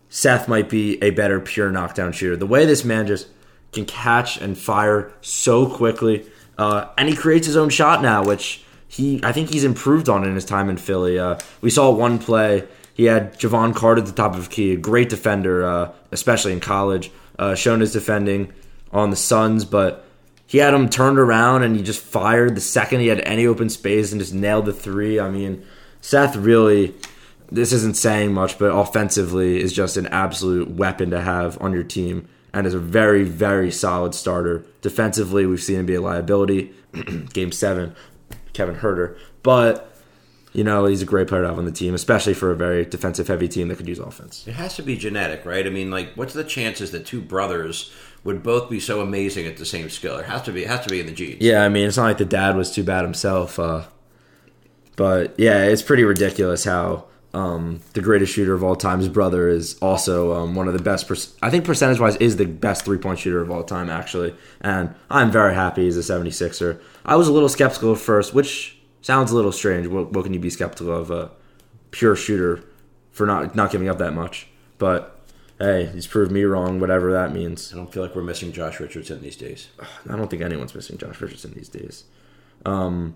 Seth 0.10 0.48
might 0.48 0.70
be 0.70 1.02
a 1.04 1.10
better 1.12 1.40
pure 1.40 1.72
knockdown 1.72 2.12
shooter. 2.12 2.36
The 2.36 2.48
way 2.48 2.66
this 2.66 2.84
man 2.84 3.08
just 3.08 3.28
can 3.72 3.86
catch 3.86 4.38
and 4.38 4.58
fire 4.58 5.12
so 5.22 5.68
quickly, 5.68 6.26
uh, 6.58 6.88
and 6.98 7.10
he 7.10 7.16
creates 7.16 7.48
his 7.48 7.58
own 7.58 7.70
shot 7.70 8.02
now, 8.02 8.24
which 8.24 8.64
he 8.88 9.20
I 9.24 9.32
think 9.32 9.50
he's 9.50 9.64
improved 9.64 10.10
on 10.10 10.24
in 10.24 10.36
his 10.36 10.46
time 10.46 10.70
in 10.70 10.78
Philly. 10.78 11.18
Uh, 11.18 11.40
we 11.62 11.70
saw 11.70 11.90
one 11.92 12.20
play. 12.20 12.68
He 12.94 13.06
had 13.06 13.40
Jevon 13.40 13.76
Carter 13.76 14.02
at 14.02 14.06
the 14.06 14.14
top 14.14 14.36
of 14.36 14.52
key, 14.52 14.74
a 14.74 14.78
great 14.78 15.10
defender, 15.10 15.66
uh, 15.66 15.92
especially 16.12 16.54
in 16.54 16.60
college. 16.60 17.12
Uh, 17.40 17.56
shown 17.56 17.80
his 17.80 17.92
defending 17.92 18.54
on 18.92 19.10
the 19.10 19.16
Suns, 19.16 19.66
but 19.66 20.06
he 20.46 20.60
had 20.60 20.76
him 20.76 20.88
turned 20.88 21.18
around 21.18 21.64
and 21.64 21.76
he 21.76 21.82
just 21.82 22.00
fired 22.00 22.54
the 22.56 22.62
second 22.62 23.00
he 23.00 23.08
had 23.08 23.22
any 23.22 23.48
open 23.48 23.70
space 23.70 24.12
and 24.12 24.22
just 24.22 24.36
nailed 24.36 24.68
the 24.68 24.74
three. 24.74 25.20
I 25.20 25.32
mean, 25.32 25.66
Seth 26.04 26.36
really, 26.36 26.94
this 27.50 27.72
isn't 27.72 27.96
saying 27.96 28.34
much, 28.34 28.60
but 28.60 28.66
offensively 28.66 29.62
is 29.62 29.72
just 29.72 29.96
an 29.96 30.06
absolute 30.08 30.70
weapon 30.70 31.10
to 31.12 31.22
have 31.22 31.60
on 31.62 31.72
your 31.72 31.84
team 31.84 32.28
and 32.54 32.68
is 32.68 32.74
a 32.74 32.80
very, 32.80 33.24
very 33.24 33.72
solid 33.72 34.14
starter. 34.14 34.66
Defensively, 34.82 35.46
we've 35.46 35.64
seen 35.64 35.80
him 35.80 35.86
be 35.86 35.96
a 35.96 36.02
liability. 36.02 36.74
Game 37.34 37.54
seven, 37.54 37.96
Kevin 38.52 38.76
Huerter. 38.76 39.18
But, 39.44 39.96
you 40.52 40.66
know, 40.66 40.86
he's 40.88 41.02
a 41.02 41.06
great 41.06 41.30
player 41.30 41.44
to 41.44 41.48
have 41.48 41.58
on 41.58 41.64
the 41.64 41.72
team, 41.72 41.94
especially 41.94 42.34
for 42.34 42.52
a 42.52 42.56
very 42.56 42.84
defensive 42.84 43.30
heavy 43.30 43.48
team 43.48 43.70
that 43.70 43.78
could 43.78 43.88
use 43.88 44.00
offense. 44.00 44.46
It 44.46 44.56
has 44.56 44.76
to 44.76 44.84
be 44.84 44.98
genetic, 44.98 45.46
right? 45.46 45.66
I 45.66 45.70
mean, 45.70 45.90
like, 45.90 46.16
what's 46.16 46.34
the 46.34 46.44
chances 46.44 46.92
that 46.92 47.06
two 47.06 47.22
brothers 47.22 47.94
would 48.26 48.44
both 48.44 48.70
be 48.70 48.82
so 48.82 49.00
amazing 49.00 49.48
at 49.48 49.56
the 49.56 49.66
same 49.66 49.90
skill? 49.90 50.18
It 50.18 50.26
has 50.26 50.42
to 50.42 50.52
be. 50.52 50.64
It 50.64 50.68
has 50.68 50.82
to 50.82 50.90
be 50.90 51.00
in 51.00 51.06
the 51.06 51.14
genes. 51.14 51.42
Yeah, 51.42 51.64
I 51.64 51.70
mean, 51.70 51.88
it's 51.88 51.96
not 51.96 52.04
like 52.04 52.18
the 52.18 52.26
dad 52.26 52.58
was 52.58 52.76
too 52.76 52.84
bad 52.84 53.06
himself. 53.06 53.58
Uh, 53.58 53.86
but 54.96 55.34
yeah, 55.38 55.64
it's 55.64 55.82
pretty 55.82 56.04
ridiculous 56.04 56.64
how 56.64 57.06
um, 57.34 57.82
the 57.94 58.02
greatest 58.02 58.34
shooter 58.34 58.54
of 58.54 58.64
all 58.64 58.76
time's 58.76 59.08
brother 59.08 59.50
is 59.50 59.78
also 59.80 60.34
um, 60.34 60.54
one 60.56 60.68
of 60.68 60.74
the 60.74 60.82
best. 60.82 61.08
Per- 61.08 61.16
I 61.42 61.50
think 61.50 61.66
percentage 61.66 62.00
wise 62.00 62.16
is 62.18 62.38
the 62.38 62.46
best 62.46 62.86
three 62.86 63.00
point 63.00 63.20
shooter 63.20 63.42
of 63.42 63.50
all 63.50 63.64
time 63.64 63.90
actually, 63.90 64.36
and 64.62 64.94
I'm 65.10 65.32
very 65.32 65.56
happy 65.56 65.86
he's 65.86 65.98
a 65.98 66.02
76er. 66.02 66.80
I 67.06 67.16
was 67.16 67.28
a 67.28 67.34
little 67.34 67.50
skeptical 67.50 67.94
at 67.94 67.98
first, 67.98 68.34
which 68.34 68.78
sounds 69.02 69.32
a 69.32 69.36
little 69.36 69.52
strange. 69.52 69.88
What, 69.88 70.12
what 70.12 70.24
can 70.24 70.34
you 70.34 70.40
be 70.40 70.52
skeptical 70.52 70.96
of 70.96 71.10
a 71.10 71.32
pure 71.92 72.16
shooter 72.16 72.64
for 73.12 73.26
not 73.26 73.56
not 73.56 73.72
giving 73.72 73.90
up 73.90 73.98
that 73.98 74.14
much? 74.14 74.48
But 74.78 75.20
hey, 75.60 75.88
he's 75.88 76.06
proved 76.06 76.32
me 76.32 76.44
wrong. 76.44 76.80
Whatever 76.80 77.12
that 77.14 77.34
means. 77.34 77.74
I 77.74 77.78
don't 77.78 77.92
feel 77.92 78.04
like 78.04 78.16
we're 78.16 78.22
missing 78.22 78.52
Josh 78.52 78.80
Richardson 78.80 79.22
these 79.22 79.38
days. 79.38 79.70
I 80.08 80.16
don't 80.16 80.30
think 80.30 80.44
anyone's 80.44 80.76
missing 80.76 81.00
Josh 81.00 81.20
Richardson 81.20 81.54
these 81.54 81.70
days. 81.70 82.04
Um, 82.64 83.16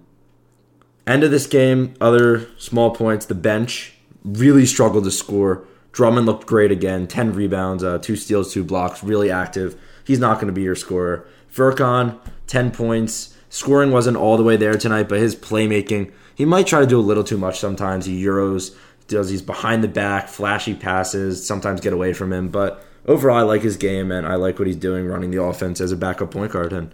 end 1.07 1.23
of 1.23 1.31
this 1.31 1.47
game, 1.47 1.93
other 1.99 2.47
small 2.57 2.91
points. 2.91 3.25
The 3.25 3.35
bench 3.35 3.93
really 4.23 4.65
struggled 4.65 5.05
to 5.05 5.11
score. 5.11 5.65
Drummond 5.91 6.25
looked 6.25 6.45
great 6.45 6.71
again. 6.71 7.07
10 7.07 7.33
rebounds, 7.33 7.83
uh, 7.83 7.97
two 7.97 8.15
steals, 8.15 8.53
two 8.53 8.63
blocks, 8.63 9.03
really 9.03 9.31
active. 9.31 9.79
He's 10.03 10.19
not 10.19 10.35
going 10.35 10.47
to 10.47 10.53
be 10.53 10.61
your 10.61 10.75
scorer. 10.75 11.25
Furkan, 11.51 12.19
10 12.47 12.71
points. 12.71 13.35
Scoring 13.49 13.91
wasn't 13.91 14.17
all 14.17 14.37
the 14.37 14.43
way 14.43 14.57
there 14.57 14.77
tonight, 14.77 15.09
but 15.09 15.19
his 15.19 15.35
playmaking, 15.35 16.11
he 16.35 16.45
might 16.45 16.67
try 16.67 16.81
to 16.81 16.85
do 16.85 16.99
a 16.99 17.01
little 17.01 17.23
too 17.23 17.37
much 17.37 17.59
sometimes. 17.59 18.05
He 18.05 18.23
Euros, 18.23 18.75
does 19.07 19.29
these 19.29 19.41
behind 19.41 19.83
the 19.83 19.87
back, 19.87 20.27
flashy 20.27 20.75
passes, 20.75 21.45
sometimes 21.45 21.81
get 21.81 21.93
away 21.93 22.13
from 22.13 22.31
him. 22.31 22.49
But 22.49 22.85
overall, 23.05 23.37
I 23.37 23.41
like 23.41 23.61
his 23.61 23.77
game, 23.77 24.11
and 24.11 24.27
I 24.27 24.35
like 24.35 24.59
what 24.59 24.67
he's 24.67 24.75
doing 24.75 25.07
running 25.07 25.31
the 25.31 25.41
offense 25.41 25.81
as 25.81 25.91
a 25.91 25.97
backup 25.97 26.31
point 26.31 26.51
guard. 26.51 26.73
And 26.73 26.93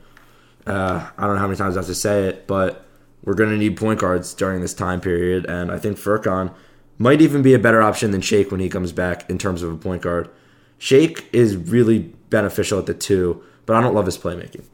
uh, 0.66 1.10
I 1.18 1.26
don't 1.26 1.36
know 1.36 1.42
how 1.42 1.48
many 1.48 1.58
times 1.58 1.76
I 1.76 1.80
have 1.80 1.88
to 1.88 1.96
say 1.96 2.28
it, 2.28 2.48
but 2.48 2.86
we're 3.24 3.34
going 3.34 3.50
to 3.50 3.58
need 3.58 3.78
point 3.78 4.00
guards 4.00 4.34
during 4.34 4.62
this 4.62 4.74
time 4.74 5.02
period. 5.02 5.46
And 5.46 5.72
I 5.72 5.80
think 5.80 5.98
Furkan 5.98 6.54
might 6.98 7.22
even 7.22 7.42
be 7.42 7.54
a 7.54 7.60
better 7.60 7.82
option 7.82 8.12
than 8.12 8.22
Shake 8.22 8.52
when 8.52 8.60
he 8.60 8.70
comes 8.70 8.92
back 8.92 9.30
in 9.30 9.38
terms 9.38 9.64
of 9.64 9.72
a 9.72 9.78
point 9.78 10.02
guard. 10.02 10.30
Shake 10.78 11.30
is 11.32 11.56
really 11.56 12.14
beneficial 12.30 12.80
at 12.80 12.86
the 12.86 12.94
two, 12.94 13.44
but 13.66 13.76
I 13.76 13.82
don't 13.82 13.96
love 13.96 14.06
his 14.06 14.18
playmaking. 14.18 14.66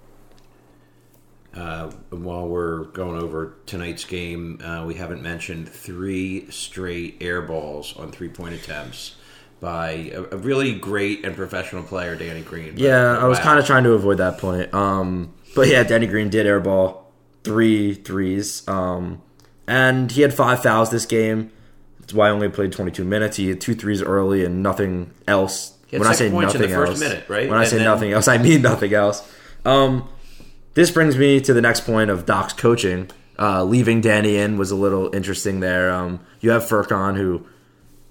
Uh, 1.56 1.92
while 2.12 2.48
we're 2.48 2.86
going 2.86 3.22
over 3.22 3.56
tonight's 3.66 4.06
game, 4.06 4.62
uh, 4.64 4.86
we 4.86 4.96
haven't 4.96 5.22
mentioned 5.22 5.68
three 5.68 6.50
straight 6.50 7.18
air 7.22 7.42
balls 7.42 7.96
on 7.98 8.12
three 8.12 8.30
point 8.30 8.54
attempts 8.54 9.16
by 9.60 10.12
a, 10.14 10.24
a, 10.32 10.38
really 10.38 10.74
great 10.74 11.26
and 11.26 11.36
professional 11.36 11.84
player, 11.84 12.16
Danny 12.16 12.42
Green. 12.42 12.76
Yeah, 12.78 13.18
I 13.18 13.26
was 13.26 13.40
wow. 13.40 13.44
kind 13.44 13.60
of 13.60 13.66
trying 13.66 13.84
to 13.84 13.92
avoid 13.94 14.20
that 14.20 14.38
point. 14.38 14.74
Um, 14.74 15.34
but 15.56 15.68
yeah, 15.68 15.84
Danny 15.84 16.08
Green 16.08 16.30
did 16.30 16.46
airball 16.46 17.09
three 17.44 17.94
threes. 17.94 18.68
Um, 18.68 19.22
and 19.68 20.12
he 20.12 20.22
had 20.22 20.34
five 20.34 20.64
fouls 20.64 20.90
this 20.90 21.06
game. 21.06 21.52
That's 22.00 22.14
why 22.14 22.28
I 22.28 22.32
only 22.32 22.50
played 22.50 22.72
22 22.72 23.04
minutes. 23.04 23.38
He 23.38 23.50
had 23.50 23.62
two 23.62 23.76
threes 23.76 24.02
early 24.02 24.44
and 24.44 24.64
nothing 24.64 25.12
else. 25.28 25.78
When 25.92 26.06
I 26.06 26.14
say 26.14 26.30
nothing 26.30 26.72
else, 26.72 27.00
minute, 27.00 27.28
right? 27.28 27.50
When 27.50 27.58
I 27.58 27.66
say 27.66 27.78
then... 27.78 27.86
nothing 27.86 28.12
else, 28.12 28.28
I 28.28 28.38
mean 28.38 28.62
nothing 28.64 28.94
else. 28.94 29.28
Um, 29.66 30.08
this 30.74 30.92
brings 30.92 31.18
me 31.18 31.42
to 31.42 31.54
the 31.54 31.62
next 31.62 31.82
point 31.82 32.10
of 32.10 32.26
Doc's 32.26 32.54
coaching. 32.54 33.10
Uh, 33.38 33.64
leaving 33.64 34.02
Danny 34.02 34.38
in 34.38 34.58
was 34.58 34.70
a 34.72 34.76
little 34.76 35.14
interesting 35.16 35.62
there. 35.62 35.92
Um, 35.92 36.20
you 36.42 36.52
have 36.52 36.64
Furkan 36.64 37.16
who, 37.16 37.46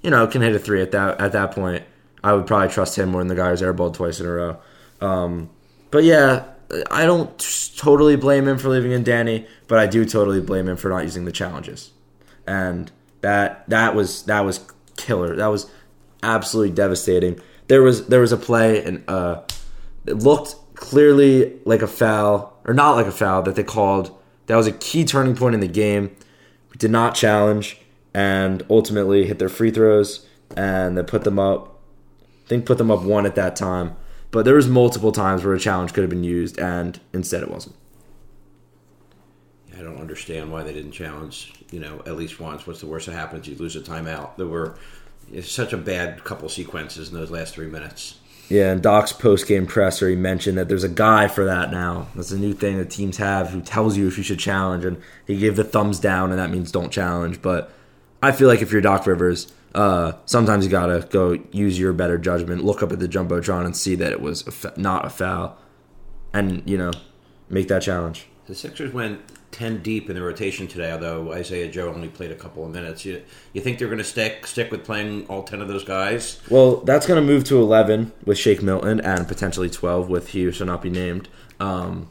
you 0.02 0.10
know, 0.10 0.26
can 0.26 0.42
hit 0.42 0.54
a 0.54 0.58
three 0.58 0.80
at 0.80 0.92
that 0.92 1.20
at 1.20 1.32
that 1.32 1.52
point. 1.52 1.84
I 2.22 2.32
would 2.32 2.46
probably 2.46 2.68
trust 2.68 2.98
him 2.98 3.10
more 3.10 3.20
than 3.20 3.28
the 3.28 3.34
guy 3.34 3.50
who's 3.50 3.62
airballed 3.62 3.94
twice 3.94 4.20
in 4.20 4.26
a 4.26 4.30
row. 4.30 4.58
Um, 5.00 5.50
but 5.90 6.04
yeah, 6.04 6.44
I 6.90 7.07
don't 7.07 7.72
totally 7.76 8.16
blame 8.16 8.46
him 8.46 8.59
for 8.59 8.68
leaving 8.68 8.92
in 8.92 9.02
Danny, 9.02 9.46
but 9.68 9.78
I 9.78 9.87
do 9.87 10.04
totally 10.04 10.40
blame 10.40 10.68
him 10.68 10.76
for 10.76 10.88
not 10.88 11.04
using 11.04 11.24
the 11.24 11.33
challenges. 11.33 11.92
And 12.46 12.90
that 13.20 13.68
that 13.68 13.94
was 13.94 14.24
that 14.24 14.44
was 14.44 14.61
killer. 14.96 15.35
That 15.37 15.46
was 15.46 15.70
absolutely 16.22 16.74
devastating. 16.74 17.40
There 17.68 17.83
was 17.83 18.09
there 18.09 18.20
was 18.20 18.33
a 18.33 18.37
play 18.37 18.85
and 18.85 19.02
uh, 19.09 19.42
it 20.07 20.14
looked 20.14 20.57
clearly 20.74 21.59
like 21.64 21.83
a 21.83 21.87
foul 21.87 22.59
or 22.64 22.74
not 22.74 22.92
like 22.92 23.07
a 23.07 23.12
foul 23.12 23.42
that 23.42 23.54
they 23.54 23.64
called. 23.64 24.16
That 24.46 24.57
was 24.57 24.66
a 24.66 24.72
key 24.72 25.04
turning 25.04 25.37
point 25.37 25.54
in 25.54 25.61
the 25.61 25.68
game. 25.68 26.14
We 26.70 26.76
did 26.78 26.90
not 26.90 27.14
challenge 27.14 27.78
and 28.14 28.62
ultimately 28.70 29.26
hit 29.26 29.38
their 29.38 29.48
free 29.48 29.70
throws 29.70 30.26
and 30.57 30.96
they 30.96 31.02
put 31.02 31.24
them 31.24 31.38
up. 31.38 31.78
I 32.44 32.48
think 32.48 32.66
put 32.66 32.78
them 32.78 32.90
up 32.90 33.02
one 33.02 33.26
at 33.26 33.35
that 33.35 33.57
time. 33.57 33.96
But 34.30 34.44
there 34.44 34.54
was 34.54 34.68
multiple 34.68 35.12
times 35.12 35.44
where 35.44 35.54
a 35.54 35.60
challenge 35.60 35.92
could 35.92 36.02
have 36.02 36.10
been 36.10 36.24
used 36.24 36.58
and 36.58 37.00
instead 37.12 37.42
it 37.42 37.50
wasn't. 37.50 37.76
I 39.76 39.82
don't 39.82 39.98
understand 39.98 40.52
why 40.52 40.64
they 40.64 40.72
didn't 40.72 40.92
challenge. 40.92 41.54
You 41.70 41.80
know, 41.80 42.02
at 42.06 42.16
least 42.16 42.40
once. 42.40 42.66
What's 42.66 42.80
the 42.80 42.86
worst 42.86 43.06
that 43.06 43.12
happens? 43.12 43.46
You 43.46 43.56
lose 43.56 43.76
a 43.76 43.80
timeout. 43.80 44.36
There 44.36 44.46
were 44.46 44.76
it's 45.32 45.50
such 45.50 45.72
a 45.72 45.76
bad 45.76 46.24
couple 46.24 46.48
sequences 46.48 47.08
in 47.08 47.14
those 47.14 47.30
last 47.30 47.54
three 47.54 47.68
minutes. 47.68 48.18
Yeah, 48.48 48.72
and 48.72 48.82
Doc's 48.82 49.12
post 49.12 49.46
game 49.46 49.66
presser, 49.66 50.08
he 50.08 50.16
mentioned 50.16 50.56
that 50.56 50.68
there's 50.68 50.84
a 50.84 50.88
guy 50.88 51.28
for 51.28 51.44
that 51.44 51.70
now. 51.70 52.08
That's 52.14 52.30
a 52.30 52.38
new 52.38 52.54
thing 52.54 52.78
that 52.78 52.90
teams 52.90 53.18
have 53.18 53.50
who 53.50 53.60
tells 53.60 53.98
you 53.98 54.08
if 54.08 54.16
you 54.16 54.24
should 54.24 54.38
challenge, 54.38 54.86
and 54.86 55.02
he 55.26 55.36
gave 55.36 55.56
the 55.56 55.64
thumbs 55.64 56.00
down, 56.00 56.30
and 56.30 56.38
that 56.40 56.50
means 56.50 56.72
don't 56.72 56.90
challenge. 56.90 57.42
But 57.42 57.70
I 58.22 58.32
feel 58.32 58.48
like 58.48 58.62
if 58.62 58.72
you're 58.72 58.80
Doc 58.80 59.06
Rivers, 59.06 59.52
uh, 59.74 60.12
sometimes 60.24 60.64
you 60.64 60.70
gotta 60.70 61.07
go 61.11 61.38
use 61.52 61.78
your 61.78 61.92
better 61.92 62.18
judgment, 62.18 62.64
look 62.64 62.83
up 62.83 62.92
at 62.92 62.98
the 62.98 63.09
jumbotron, 63.09 63.64
and 63.64 63.76
see 63.76 63.94
that 63.96 64.12
it 64.12 64.20
was 64.20 64.64
a 64.64 64.81
not 64.81 65.04
a 65.04 65.11
foul, 65.11 65.59
and 66.33 66.62
you 66.68 66.78
know, 66.78 66.92
make 67.48 67.68
that 67.68 67.83
challenge. 67.83 68.26
The 68.46 68.54
Sixers 68.54 68.92
went 68.94 69.20
ten 69.50 69.83
deep 69.83 70.09
in 70.09 70.14
the 70.14 70.22
rotation 70.22 70.66
today. 70.66 70.90
Although 70.90 71.33
Isaiah 71.33 71.70
Joe 71.70 71.92
only 71.92 72.09
played 72.09 72.31
a 72.31 72.35
couple 72.35 72.64
of 72.64 72.70
minutes, 72.70 73.04
you 73.04 73.22
you 73.52 73.61
think 73.61 73.78
they're 73.78 73.88
to 73.98 74.04
stick 74.04 74.46
stick 74.46 74.70
with 74.70 74.85
playing 74.85 75.26
all 75.26 75.42
ten 75.42 75.61
of 75.61 75.68
those 75.68 75.85
guys? 75.85 76.40
Well, 76.48 76.76
that's 76.76 77.07
to 77.20 77.26
move 77.26 77.44
to 77.44 77.61
eleven 77.61 78.12
with 78.24 78.38
Shake 78.38 78.62
Milton 78.62 79.00
and 79.00 79.28
potentially 79.28 79.68
twelve 79.68 80.09
with 80.09 80.31
who 80.31 80.50
shall 80.52 80.66
not 80.66 80.81
be 80.81 80.90
named, 80.90 81.28
um, 81.61 82.09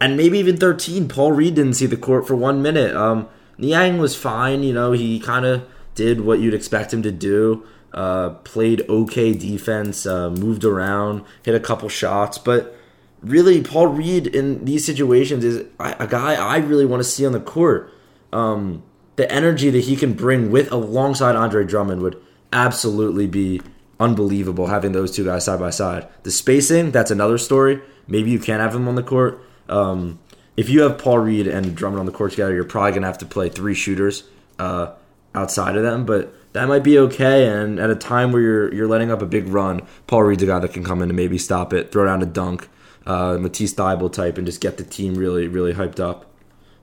and 0.00 0.16
maybe 0.16 0.38
even 0.38 0.56
thirteen. 0.56 1.08
Paul 1.08 1.32
Reed 1.32 1.54
didn't 1.54 1.74
see 1.74 1.86
the 1.86 1.96
court 1.96 2.26
for 2.26 2.34
one 2.34 2.60
minute. 2.60 2.96
Um, 2.96 3.28
Niang 3.56 3.98
was 3.98 4.16
fine. 4.16 4.64
You 4.64 4.72
know, 4.72 4.90
he 4.90 5.20
kind 5.20 5.46
of 5.46 5.68
did 5.94 6.20
what 6.20 6.40
you'd 6.40 6.54
expect 6.54 6.92
him 6.92 7.02
to 7.02 7.12
do. 7.12 7.66
Uh, 7.92 8.30
played 8.30 8.82
okay 8.88 9.32
defense, 9.32 10.04
uh, 10.04 10.28
moved 10.28 10.64
around, 10.64 11.22
hit 11.44 11.54
a 11.54 11.60
couple 11.60 11.88
shots, 11.88 12.38
but 12.38 12.76
really, 13.24 13.62
Paul 13.62 13.88
Reed 13.88 14.26
in 14.26 14.64
these 14.64 14.84
situations 14.84 15.44
is 15.44 15.64
a 15.78 16.06
guy 16.06 16.34
I 16.34 16.58
really 16.58 16.84
want 16.84 17.00
to 17.00 17.08
see 17.08 17.24
on 17.26 17.32
the 17.32 17.40
court. 17.40 17.92
Um, 18.32 18.82
the 19.16 19.30
energy 19.30 19.70
that 19.70 19.84
he 19.84 19.96
can 19.96 20.12
bring 20.12 20.50
with 20.50 20.70
alongside 20.72 21.36
Andre 21.36 21.64
Drummond 21.64 22.02
would 22.02 22.20
absolutely 22.52 23.26
be 23.26 23.60
unbelievable 24.00 24.66
having 24.66 24.92
those 24.92 25.14
two 25.14 25.24
guys 25.24 25.44
side 25.44 25.60
by 25.60 25.70
side. 25.70 26.08
The 26.24 26.30
spacing, 26.30 26.90
that's 26.90 27.10
another 27.10 27.38
story. 27.38 27.80
Maybe 28.06 28.30
you 28.30 28.38
can't 28.38 28.60
have 28.60 28.72
them 28.72 28.88
on 28.88 28.96
the 28.96 29.02
court. 29.02 29.42
Um, 29.68 30.18
if 30.56 30.68
you 30.68 30.82
have 30.82 30.98
Paul 30.98 31.18
Reed 31.18 31.46
and 31.46 31.74
Drummond 31.74 32.00
on 32.00 32.06
the 32.06 32.12
court 32.12 32.32
together, 32.32 32.54
you're 32.54 32.64
probably 32.64 32.92
gonna 32.92 33.06
have 33.06 33.18
to 33.18 33.26
play 33.26 33.48
three 33.48 33.74
shooters 33.74 34.24
uh, 34.58 34.92
outside 35.34 35.76
of 35.76 35.82
them, 35.82 36.06
but 36.06 36.34
that 36.52 36.68
might 36.68 36.84
be 36.84 36.98
okay. 36.98 37.46
And 37.48 37.78
at 37.78 37.90
a 37.90 37.96
time 37.96 38.32
where 38.32 38.42
you're 38.42 38.74
you're 38.74 38.88
letting 38.88 39.10
up 39.10 39.22
a 39.22 39.26
big 39.26 39.48
run, 39.48 39.82
Paul 40.06 40.24
Reed's 40.24 40.42
a 40.42 40.46
guy 40.46 40.58
that 40.60 40.72
can 40.72 40.84
come 40.84 41.02
in 41.02 41.10
and 41.10 41.16
maybe 41.16 41.38
stop 41.38 41.72
it, 41.72 41.92
throw 41.92 42.06
down 42.06 42.22
a 42.22 42.26
dunk, 42.26 42.68
uh, 43.06 43.36
Matisse 43.38 43.74
type 43.74 44.38
and 44.38 44.46
just 44.46 44.60
get 44.60 44.76
the 44.76 44.84
team 44.84 45.14
really, 45.14 45.48
really 45.48 45.74
hyped 45.74 46.00
up. 46.00 46.26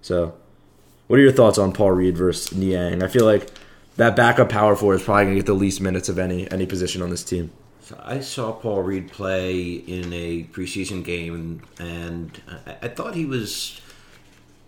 So 0.01 0.35
what 1.07 1.19
are 1.19 1.23
your 1.23 1.31
thoughts 1.31 1.57
on 1.57 1.71
Paul 1.71 1.91
Reed 1.91 2.17
versus 2.17 2.55
Niang? 2.57 3.03
I 3.03 3.07
feel 3.07 3.25
like 3.25 3.49
that 3.97 4.15
backup 4.15 4.49
power 4.49 4.75
forward 4.75 4.95
is 4.95 5.03
probably 5.03 5.25
going 5.25 5.35
to 5.35 5.39
get 5.41 5.45
the 5.45 5.53
least 5.53 5.81
minutes 5.81 6.09
of 6.09 6.17
any 6.19 6.49
any 6.51 6.65
position 6.65 7.01
on 7.01 7.09
this 7.09 7.23
team. 7.23 7.51
So 7.81 7.99
I 8.03 8.19
saw 8.21 8.51
Paul 8.53 8.83
Reed 8.83 9.11
play 9.11 9.61
in 9.61 10.13
a 10.13 10.43
preseason 10.45 11.03
game, 11.03 11.61
and 11.79 12.41
I, 12.65 12.77
I 12.83 12.87
thought 12.87 13.15
he 13.15 13.25
was 13.25 13.81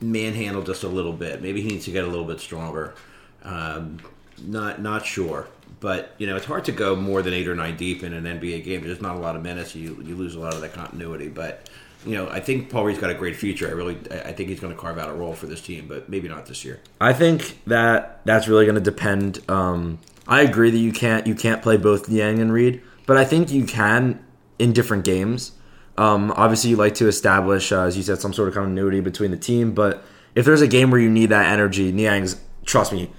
manhandled 0.02 0.66
just 0.66 0.84
a 0.84 0.90
little 0.90 1.14
bit. 1.14 1.42
Maybe 1.42 1.62
he 1.62 1.70
needs 1.70 1.86
to 1.86 1.92
get 1.92 2.04
a 2.04 2.08
little 2.08 2.26
bit 2.26 2.40
stronger. 2.40 2.96
Um, 3.44 4.00
not 4.42 4.82
not 4.82 5.06
sure, 5.06 5.48
but 5.80 6.16
you 6.18 6.28
know 6.28 6.36
it's 6.36 6.46
hard 6.46 6.66
to 6.66 6.72
go 6.72 6.96
more 6.96 7.22
than 7.22 7.34
eight 7.34 7.48
or 7.48 7.56
nine 7.56 7.78
deep 7.78 8.04
in 8.04 8.14
an 8.14 8.24
NBA 8.24 8.64
game. 8.64 8.82
There's 8.84 9.02
not 9.02 9.16
a 9.16 9.20
lot 9.20 9.36
of 9.36 9.44
minutes. 9.44 9.76
You 9.76 10.02
you 10.04 10.16
lose 10.16 10.36
a 10.36 10.40
lot 10.40 10.54
of 10.54 10.62
that 10.62 10.74
continuity, 10.74 11.30
but. 11.30 11.70
You 12.06 12.16
know, 12.16 12.28
I 12.28 12.42
think 12.42 12.70
Paul 12.70 12.84
Reed's 12.84 13.00
got 13.00 13.12
a 13.12 13.14
great 13.14 13.38
future. 13.38 13.66
I 13.66 13.72
really, 13.72 13.98
I 14.12 14.34
think 14.34 14.50
he's 14.50 14.60
going 14.60 14.76
to 14.76 14.78
carve 14.78 14.98
out 14.98 15.08
a 15.08 15.14
role 15.14 15.32
for 15.32 15.46
this 15.46 15.62
team, 15.62 15.88
but 15.88 16.10
maybe 16.10 16.28
not 16.28 16.46
this 16.48 16.66
year. 16.66 16.82
I 17.00 17.14
think 17.14 17.58
that 17.66 18.20
that's 18.26 18.46
really 18.50 18.66
going 18.66 18.76
to 18.76 18.82
depend. 18.82 19.40
Um, 19.50 20.00
I 20.28 20.42
agree 20.42 20.70
that 20.70 20.78
you 20.78 20.92
can't 20.92 21.26
you 21.28 21.34
can't 21.34 21.62
play 21.62 21.78
both 21.78 22.10
Niang 22.10 22.40
and 22.40 22.52
Reed, 22.52 22.82
but 23.06 23.16
I 23.16 23.24
think 23.24 23.52
you 23.52 23.66
can 23.66 24.22
in 24.60 24.74
different 24.74 25.06
games. 25.06 25.54
Um, 25.98 26.34
obviously, 26.36 26.72
you 26.72 26.76
like 26.76 26.96
to 26.96 27.08
establish, 27.08 27.72
uh, 27.72 27.82
as 27.82 27.96
you 27.96 28.04
said, 28.04 28.20
some 28.20 28.34
sort 28.34 28.48
of 28.48 28.54
continuity 28.54 29.00
between 29.00 29.32
the 29.32 29.38
team. 29.38 29.74
But 29.74 30.04
if 30.36 30.46
there's 30.46 30.62
a 30.62 30.68
game 30.68 30.90
where 30.90 31.00
you 31.00 31.10
need 31.10 31.28
that 31.28 31.52
energy, 31.52 31.92
Niang's, 31.92 32.42
trust 32.66 32.92
me, 32.92 33.12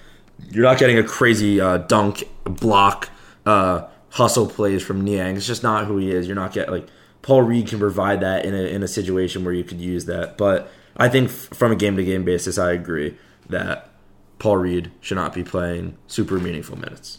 you're 0.51 0.65
not 0.65 0.79
getting 0.79 0.99
a 0.99 1.05
crazy 1.05 1.61
uh, 1.61 1.79
dunk, 1.79 2.25
block, 2.45 3.11
uh, 3.47 3.87
hustle 4.11 4.47
plays 4.47 4.83
from 4.83 5.03
Niang. 5.03 5.37
It's 5.37 5.47
just 5.47 5.63
not 5.63 5.87
who 5.87 5.97
he 5.99 6.11
is. 6.11 6.27
You're 6.27 6.37
not 6.37 6.53
getting 6.53 6.73
like 6.73 6.89
Paul 7.23 7.43
Reed 7.43 7.69
can 7.69 7.79
provide 7.79 8.21
that 8.21 8.45
in 8.45 8.55
a 8.55 8.63
in 8.63 8.83
a 8.83 8.89
situation 8.89 9.45
where 9.45 9.55
you 9.55 9.65
could 9.65 9.81
use 9.81 10.05
that. 10.07 10.37
But 10.37 10.71
I 10.97 11.09
think 11.09 11.31
from 11.31 11.73
a 11.73 11.77
game 11.77 11.97
to 11.97 12.05
game 12.05 12.25
basis, 12.25 12.59
I 12.59 12.73
agree 12.73 13.17
that 13.49 13.91
Paul 14.39 14.59
Reed 14.59 14.91
should 15.01 15.17
not 15.17 15.33
be 15.33 15.43
playing 15.43 15.97
super 16.07 16.39
meaningful 16.39 16.79
minutes. 16.79 17.19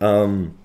Um, 0.00 0.56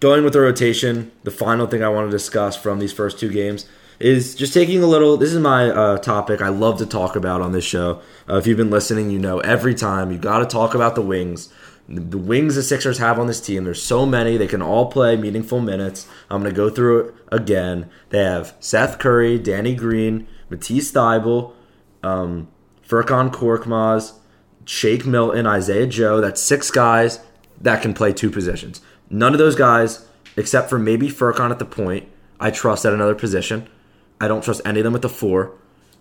going 0.00 0.24
with 0.24 0.32
the 0.32 0.40
rotation, 0.40 1.12
the 1.24 1.30
final 1.30 1.66
thing 1.66 1.82
I 1.82 1.88
want 1.88 2.08
to 2.08 2.10
discuss 2.10 2.56
from 2.56 2.78
these 2.78 2.92
first 2.92 3.18
two 3.18 3.30
games 3.30 3.66
is 4.00 4.34
just 4.34 4.54
taking 4.54 4.82
a 4.82 4.86
little. 4.86 5.16
This 5.16 5.32
is 5.32 5.40
my 5.40 5.70
uh, 5.70 5.98
topic 5.98 6.40
I 6.40 6.48
love 6.48 6.78
to 6.78 6.86
talk 6.86 7.16
about 7.16 7.40
on 7.40 7.52
this 7.52 7.64
show. 7.64 8.00
Uh, 8.28 8.36
if 8.36 8.46
you've 8.46 8.56
been 8.56 8.70
listening, 8.70 9.10
you 9.10 9.18
know 9.18 9.40
every 9.40 9.74
time 9.74 10.12
you 10.12 10.18
got 10.18 10.38
to 10.38 10.46
talk 10.46 10.74
about 10.74 10.94
the 10.94 11.02
wings. 11.02 11.52
The 11.90 12.18
wings 12.18 12.54
the 12.54 12.62
Sixers 12.62 12.98
have 12.98 13.18
on 13.18 13.28
this 13.28 13.40
team, 13.40 13.64
there's 13.64 13.82
so 13.82 14.04
many. 14.04 14.36
They 14.36 14.46
can 14.46 14.60
all 14.60 14.90
play 14.90 15.16
meaningful 15.16 15.60
minutes. 15.60 16.06
I'm 16.28 16.42
going 16.42 16.52
to 16.52 16.56
go 16.56 16.68
through 16.68 17.00
it 17.00 17.14
again. 17.32 17.88
They 18.10 18.22
have 18.22 18.54
Seth 18.60 18.98
Curry, 18.98 19.38
Danny 19.38 19.74
Green, 19.74 20.26
Matisse 20.50 20.92
Thybulle, 20.92 21.54
um, 22.02 22.48
Furkan 22.86 23.32
Korkmaz, 23.32 24.12
Shake 24.66 25.06
Milton, 25.06 25.46
Isaiah 25.46 25.86
Joe. 25.86 26.20
That's 26.20 26.42
six 26.42 26.70
guys 26.70 27.20
that 27.58 27.80
can 27.80 27.94
play 27.94 28.12
two 28.12 28.30
positions. 28.30 28.82
None 29.08 29.32
of 29.32 29.38
those 29.38 29.56
guys, 29.56 30.06
except 30.36 30.68
for 30.68 30.78
maybe 30.78 31.08
Furkan 31.08 31.50
at 31.50 31.58
the 31.58 31.64
point, 31.64 32.06
I 32.38 32.50
trust 32.50 32.84
at 32.84 32.92
another 32.92 33.14
position. 33.14 33.66
I 34.20 34.28
don't 34.28 34.42
trust 34.42 34.60
any 34.64 34.80
of 34.80 34.84
them 34.84 34.94
at 34.94 35.02
the 35.02 35.08
four. 35.08 35.54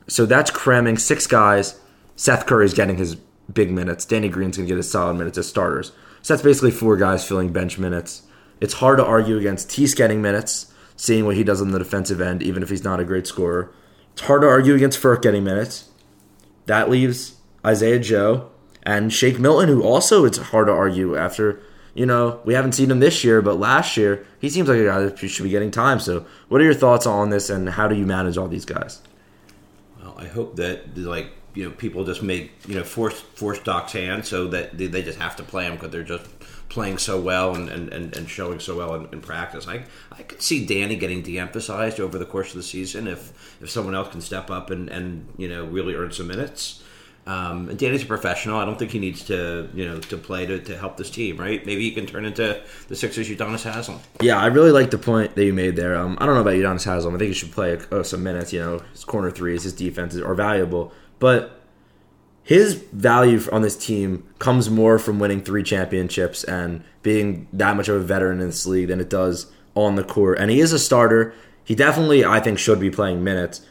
So 0.07 0.25
that's 0.25 0.51
cramming 0.51 0.97
six 0.97 1.27
guys. 1.27 1.79
Seth 2.15 2.45
Curry's 2.45 2.73
getting 2.73 2.97
his 2.97 3.15
big 3.51 3.71
minutes. 3.71 4.05
Danny 4.05 4.29
Green's 4.29 4.57
going 4.57 4.67
to 4.67 4.71
get 4.71 4.77
his 4.77 4.89
solid 4.89 5.15
minutes 5.15 5.37
as 5.37 5.47
starters. 5.47 5.91
So 6.21 6.33
that's 6.33 6.43
basically 6.43 6.71
four 6.71 6.97
guys 6.97 7.27
filling 7.27 7.53
bench 7.53 7.77
minutes. 7.77 8.23
It's 8.59 8.75
hard 8.75 8.97
to 8.97 9.05
argue 9.05 9.37
against 9.37 9.69
Tease 9.69 9.93
getting 9.93 10.21
minutes, 10.21 10.73
seeing 10.95 11.25
what 11.25 11.35
he 11.35 11.43
does 11.43 11.61
on 11.61 11.71
the 11.71 11.79
defensive 11.79 12.19
end, 12.19 12.41
even 12.41 12.63
if 12.63 12.69
he's 12.69 12.83
not 12.83 12.99
a 12.99 13.05
great 13.05 13.27
scorer. 13.27 13.71
It's 14.13 14.23
hard 14.23 14.41
to 14.41 14.47
argue 14.47 14.73
against 14.73 14.99
Furk 14.99 15.21
getting 15.21 15.43
minutes. 15.43 15.89
That 16.65 16.89
leaves 16.89 17.35
Isaiah 17.65 17.99
Joe 17.99 18.49
and 18.83 19.13
Shake 19.13 19.39
Milton, 19.39 19.69
who 19.69 19.83
also 19.83 20.25
it's 20.25 20.37
hard 20.37 20.67
to 20.67 20.73
argue 20.73 21.15
after 21.15 21.61
you 21.97 22.05
know, 22.05 22.39
we 22.45 22.53
haven't 22.53 22.73
seen 22.73 22.91
him 22.91 22.99
this 22.99 23.23
year, 23.23 23.41
but 23.41 23.57
last 23.57 23.97
year 23.97 24.23
he 24.39 24.49
seems 24.49 24.69
like 24.69 24.77
a 24.77 24.85
guy 24.85 24.99
that 25.01 25.17
should 25.17 25.43
be 25.43 25.49
getting 25.49 25.71
time. 25.71 25.99
So, 25.99 26.27
what 26.47 26.61
are 26.61 26.63
your 26.63 26.75
thoughts 26.75 27.07
on 27.07 27.31
this, 27.31 27.49
and 27.49 27.67
how 27.67 27.87
do 27.87 27.95
you 27.95 28.05
manage 28.05 28.37
all 28.37 28.47
these 28.47 28.65
guys? 28.65 29.01
Well, 29.99 30.13
I 30.15 30.25
hope 30.25 30.57
that 30.57 30.95
like 30.95 31.31
you 31.55 31.65
know 31.65 31.71
people 31.71 32.05
just 32.05 32.21
make 32.21 32.51
you 32.67 32.75
know 32.75 32.83
force 32.83 33.19
force 33.19 33.57
Doc's 33.57 33.93
hand 33.93 34.27
so 34.27 34.47
that 34.49 34.77
they, 34.77 35.01
just 35.01 35.17
have 35.17 35.35
to 35.37 35.43
play 35.43 35.65
him 35.65 35.73
because 35.73 35.89
they're 35.89 36.03
just 36.03 36.27
playing 36.69 36.99
so 36.99 37.19
well 37.19 37.55
and, 37.55 37.67
and, 37.67 37.91
and, 37.91 38.15
and 38.15 38.29
showing 38.29 38.59
so 38.59 38.77
well 38.77 38.93
in, 38.93 39.07
in, 39.11 39.19
practice. 39.19 39.67
I 39.67 39.85
I 40.11 40.21
could 40.21 40.43
see 40.43 40.67
Danny 40.67 40.97
getting 40.97 41.23
de-emphasized 41.23 41.99
over 41.99 42.19
the 42.19 42.25
course 42.25 42.49
of 42.51 42.57
the 42.57 42.63
season 42.63 43.07
if 43.07 43.57
if 43.59 43.71
someone 43.71 43.95
else 43.95 44.09
can 44.09 44.21
step 44.21 44.51
up 44.51 44.69
and, 44.69 44.87
and 44.89 45.27
you 45.35 45.47
know 45.47 45.65
really 45.65 45.95
earn 45.95 46.11
some 46.11 46.27
minutes. 46.27 46.83
Um, 47.27 47.75
Danny's 47.75 48.03
a 48.03 48.05
professional. 48.05 48.57
I 48.57 48.63
don't 48.63 48.79
think 48.79 48.91
he 48.91 48.99
needs 48.99 49.25
to, 49.25 49.69
you 49.73 49.85
know, 49.85 49.99
to 49.99 50.17
play 50.17 50.45
to, 50.45 50.59
to 50.59 50.77
help 50.77 50.95
this 50.95 51.09
team, 51.09 51.37
right? 51.37 51.63
Maybe 51.65 51.81
he 51.81 51.91
can 51.91 52.05
turn 52.05 52.23
into 52.23 52.61
the 52.87 52.95
Sixers 52.95 53.29
Udonis 53.29 53.69
Haslem. 53.69 53.99
Yeah, 54.21 54.39
I 54.39 54.45
really 54.45 54.71
like 54.71 54.91
the 54.91 54.97
point 54.97 55.35
that 55.35 55.43
you 55.43 55.53
made 55.53 55.75
there. 55.75 55.97
Um, 55.97 56.17
I 56.21 56.25
don't 56.25 56.35
know 56.35 56.41
about 56.41 56.53
Udonis 56.53 56.85
Haslem. 56.85 57.13
I 57.13 57.17
think 57.17 57.27
he 57.27 57.33
should 57.33 57.51
play 57.51 57.77
uh, 57.91 58.01
some 58.03 58.23
minutes. 58.23 58.53
You 58.53 58.61
know, 58.61 58.81
his 58.93 59.03
corner 59.03 59.29
threes, 59.29 59.63
his 59.63 59.73
defenses 59.73 60.21
are 60.21 60.35
valuable, 60.35 60.93
but 61.19 61.61
his 62.43 62.75
value 62.75 63.41
on 63.51 63.61
this 63.61 63.75
team 63.75 64.23
comes 64.39 64.69
more 64.69 64.97
from 64.97 65.19
winning 65.19 65.41
three 65.41 65.63
championships 65.63 66.45
and 66.45 66.81
being 67.03 67.49
that 67.51 67.75
much 67.75 67.89
of 67.89 67.97
a 67.97 67.99
veteran 67.99 68.39
in 68.39 68.47
this 68.47 68.65
league 68.65 68.87
than 68.87 69.01
it 69.01 69.09
does 69.09 69.51
on 69.75 69.95
the 69.95 70.03
court. 70.03 70.39
And 70.39 70.49
he 70.49 70.61
is 70.61 70.71
a 70.71 70.79
starter. 70.79 71.33
He 71.65 71.75
definitely, 71.75 72.23
I 72.23 72.39
think, 72.39 72.57
should 72.57 72.79
be 72.79 72.89
playing 72.89 73.21
minutes. 73.21 73.65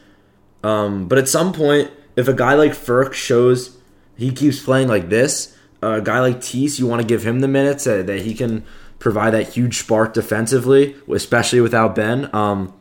Um, 0.63 1.07
but 1.07 1.17
at 1.17 1.27
some 1.27 1.53
point 1.53 1.89
if 2.17 2.27
a 2.27 2.33
guy 2.33 2.55
like 2.55 2.71
Furk 2.71 3.13
shows 3.13 3.77
he 4.17 4.31
keeps 4.33 4.61
playing 4.61 4.89
like 4.89 5.07
this, 5.07 5.55
a 5.81 6.01
guy 6.01 6.19
like 6.19 6.41
Tease, 6.41 6.79
you 6.79 6.87
want 6.87 7.01
to 7.01 7.07
give 7.07 7.23
him 7.25 7.39
the 7.39 7.47
minutes 7.47 7.85
that, 7.85 8.07
that 8.07 8.23
he 8.23 8.33
can 8.33 8.65
provide 8.99 9.31
that 9.31 9.53
huge 9.53 9.77
spark 9.77 10.13
defensively, 10.13 10.95
especially 11.07 11.61
without 11.61 11.95
Ben. 11.95 12.33
Um, 12.35 12.73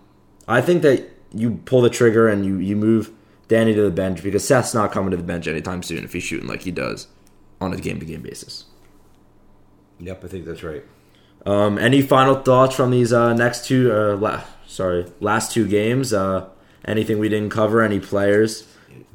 I 0.49 0.63
think 0.63 0.83
that 0.83 1.09
you 1.33 1.61
pull 1.67 1.83
the 1.83 1.91
trigger 1.91 2.27
and 2.27 2.47
you, 2.47 2.57
you 2.57 2.75
move 2.75 3.11
Danny 3.49 3.75
to 3.75 3.83
the 3.83 3.91
bench 3.91 4.23
because 4.23 4.49
Seth's 4.49 4.73
not 4.73 4.91
coming 4.91 5.11
to 5.11 5.17
the 5.19 5.23
bench 5.23 5.47
anytime 5.47 5.83
soon 5.83 6.03
if 6.05 6.15
he's 6.15 6.23
shooting 6.23 6.49
like 6.49 6.63
he 6.63 6.71
does 6.71 7.07
on 7.61 7.75
a 7.75 7.77
game 7.77 8.01
to 8.01 8.07
game 8.07 8.23
basis. 8.23 8.65
Yep, 10.01 10.25
I 10.25 10.29
think 10.29 10.47
that's 10.47 10.63
right. 10.63 10.85
Um, 11.45 11.79
any 11.79 12.01
final 12.01 12.37
thoughts 12.37 12.75
from 12.75 12.91
these 12.91 13.13
uh, 13.13 13.35
next 13.35 13.67
two? 13.67 13.93
Uh, 13.93 14.17
la- 14.17 14.45
sorry, 14.67 15.07
last 15.21 15.53
two 15.53 15.69
games. 15.69 16.13
Uh, 16.13 16.49
anything 16.85 17.19
we 17.19 17.29
didn't 17.29 17.51
cover? 17.51 17.83
Any 17.83 18.01
players? 18.01 18.67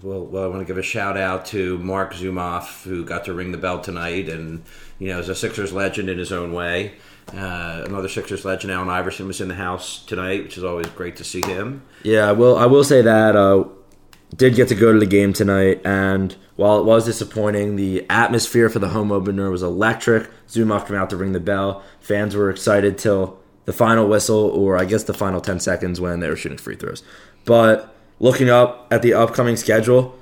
Well, 0.04 0.26
well, 0.26 0.44
I 0.44 0.48
want 0.48 0.62
to 0.62 0.66
give 0.66 0.78
a 0.78 0.84
shout 0.84 1.16
out 1.16 1.46
to 1.48 1.78
Marc 1.78 2.14
Zumoff, 2.14 2.84
who 2.84 3.06
got 3.06 3.26
to 3.26 3.34
ring 3.34 3.52
the 3.52 3.58
bell 3.58 3.82
tonight, 3.82 4.30
and 4.30 4.64
you 4.98 5.10
know, 5.10 5.20
is 5.20 5.30
a 5.30 5.36
Sixers 5.36 5.72
legend 5.72 6.10
in 6.10 6.18
his 6.18 6.32
own 6.32 6.54
way. 6.54 6.94
Uh, 7.32 7.84
another 7.86 8.10
Sixers 8.10 8.44
legend, 8.44 8.72
Allen 8.72 8.90
Iverson, 8.90 9.28
was 9.28 9.42
in 9.42 9.48
the 9.48 9.56
house 9.56 10.04
tonight, 10.06 10.44
which 10.44 10.58
is 10.58 10.64
always 10.64 10.88
great 10.88 11.18
to 11.18 11.24
see 11.24 11.42
him. 11.42 11.84
Yeah, 12.04 12.32
well, 12.32 12.58
I 12.58 12.66
will 12.66 12.84
say 12.84 13.04
that 13.04 13.36
uh, 13.36 13.66
did 14.36 14.56
get 14.56 14.70
to 14.70 14.76
go 14.76 14.92
to 14.92 15.00
the 15.00 15.06
game 15.06 15.34
tonight, 15.34 15.82
and 15.86 16.36
while 16.56 16.80
it 16.80 16.86
was 16.86 17.06
disappointing, 17.06 17.76
the 17.76 18.06
atmosphere 18.10 18.70
for 18.70 18.80
the 18.80 18.90
home 18.90 19.12
opener 19.12 19.52
was 19.52 19.62
electric. 19.62 20.30
Zumoff 20.48 20.88
came 20.88 20.98
out 20.98 21.12
to 21.12 21.18
ring 21.18 21.34
the 21.34 21.40
bell. 21.40 21.84
Fans 22.00 22.36
were 22.36 22.50
excited 22.50 22.98
till 22.98 23.40
the 23.66 23.74
final 23.74 24.08
whistle, 24.08 24.50
or 24.50 24.78
I 24.78 24.86
guess 24.86 25.04
the 25.04 25.14
final 25.14 25.42
ten 25.42 25.60
seconds 25.60 26.02
when 26.02 26.22
they 26.22 26.30
were 26.30 26.36
shooting 26.36 26.58
free 26.58 26.76
throws. 26.76 27.04
But 27.46 27.96
looking 28.22 28.50
up 28.50 28.88
at 28.92 29.02
the 29.02 29.14
upcoming 29.14 29.58
schedule, 29.58 30.16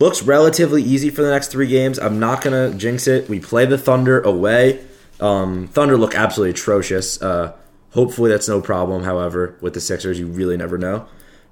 looks 0.00 0.22
relatively 0.22 0.82
easy 0.82 1.10
for 1.10 1.22
the 1.22 1.30
next 1.30 1.48
three 1.48 1.68
games. 1.68 1.98
I'm 1.98 2.18
not 2.18 2.42
gonna 2.42 2.74
jinx 2.74 3.06
it. 3.06 3.28
We 3.28 3.38
play 3.38 3.66
the 3.66 3.78
Thunder 3.78 4.20
away. 4.20 4.84
Um, 5.20 5.68
Thunder 5.68 5.98
look 5.98 6.14
absolutely 6.14 6.52
atrocious. 6.52 7.20
Uh, 7.20 7.52
hopefully 7.90 8.30
that's 8.30 8.48
no 8.48 8.62
problem. 8.62 9.04
However, 9.04 9.54
with 9.60 9.74
the 9.74 9.80
Sixers, 9.80 10.18
you 10.18 10.26
really 10.26 10.56
never 10.56 10.78
know. 10.78 11.06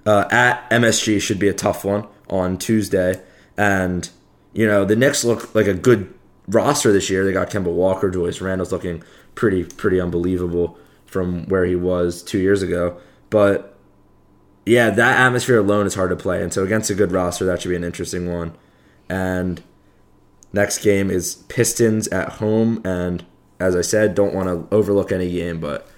Uh, 0.06 0.26
at 0.30 0.68
MSG 0.70 1.20
should 1.20 1.38
be 1.38 1.48
a 1.48 1.54
tough 1.54 1.84
one 1.84 2.06
on 2.30 2.56
Tuesday, 2.56 3.20
and 3.58 4.08
you 4.54 4.66
know 4.66 4.86
the 4.86 4.96
Knicks 4.96 5.22
look 5.22 5.54
like 5.54 5.66
a 5.66 5.74
good 5.74 6.12
roster 6.48 6.92
this 6.92 7.10
year. 7.10 7.26
They 7.26 7.32
got 7.32 7.50
Kemba 7.50 7.70
Walker, 7.70 8.10
Julius 8.10 8.40
Randle's 8.40 8.72
looking 8.72 9.02
pretty 9.34 9.64
pretty 9.64 10.00
unbelievable 10.00 10.78
from 11.04 11.44
where 11.46 11.66
he 11.66 11.76
was 11.76 12.22
two 12.22 12.38
years 12.38 12.62
ago, 12.62 12.98
but 13.28 13.77
yeah, 14.68 14.90
that 14.90 15.20
atmosphere 15.20 15.58
alone 15.58 15.86
is 15.86 15.94
hard 15.94 16.10
to 16.10 16.16
play. 16.16 16.42
And 16.42 16.52
so 16.52 16.64
against 16.64 16.90
a 16.90 16.94
good 16.94 17.12
roster, 17.12 17.44
that 17.46 17.62
should 17.62 17.70
be 17.70 17.76
an 17.76 17.84
interesting 17.84 18.32
one. 18.32 18.54
And 19.08 19.62
next 20.52 20.82
game 20.82 21.10
is 21.10 21.36
Pistons 21.48 22.08
at 22.08 22.32
home. 22.34 22.82
And 22.84 23.24
as 23.58 23.74
I 23.74 23.80
said, 23.80 24.14
don't 24.14 24.34
want 24.34 24.48
to 24.48 24.74
overlook 24.74 25.10
any 25.10 25.30
game, 25.30 25.60
but 25.60 25.88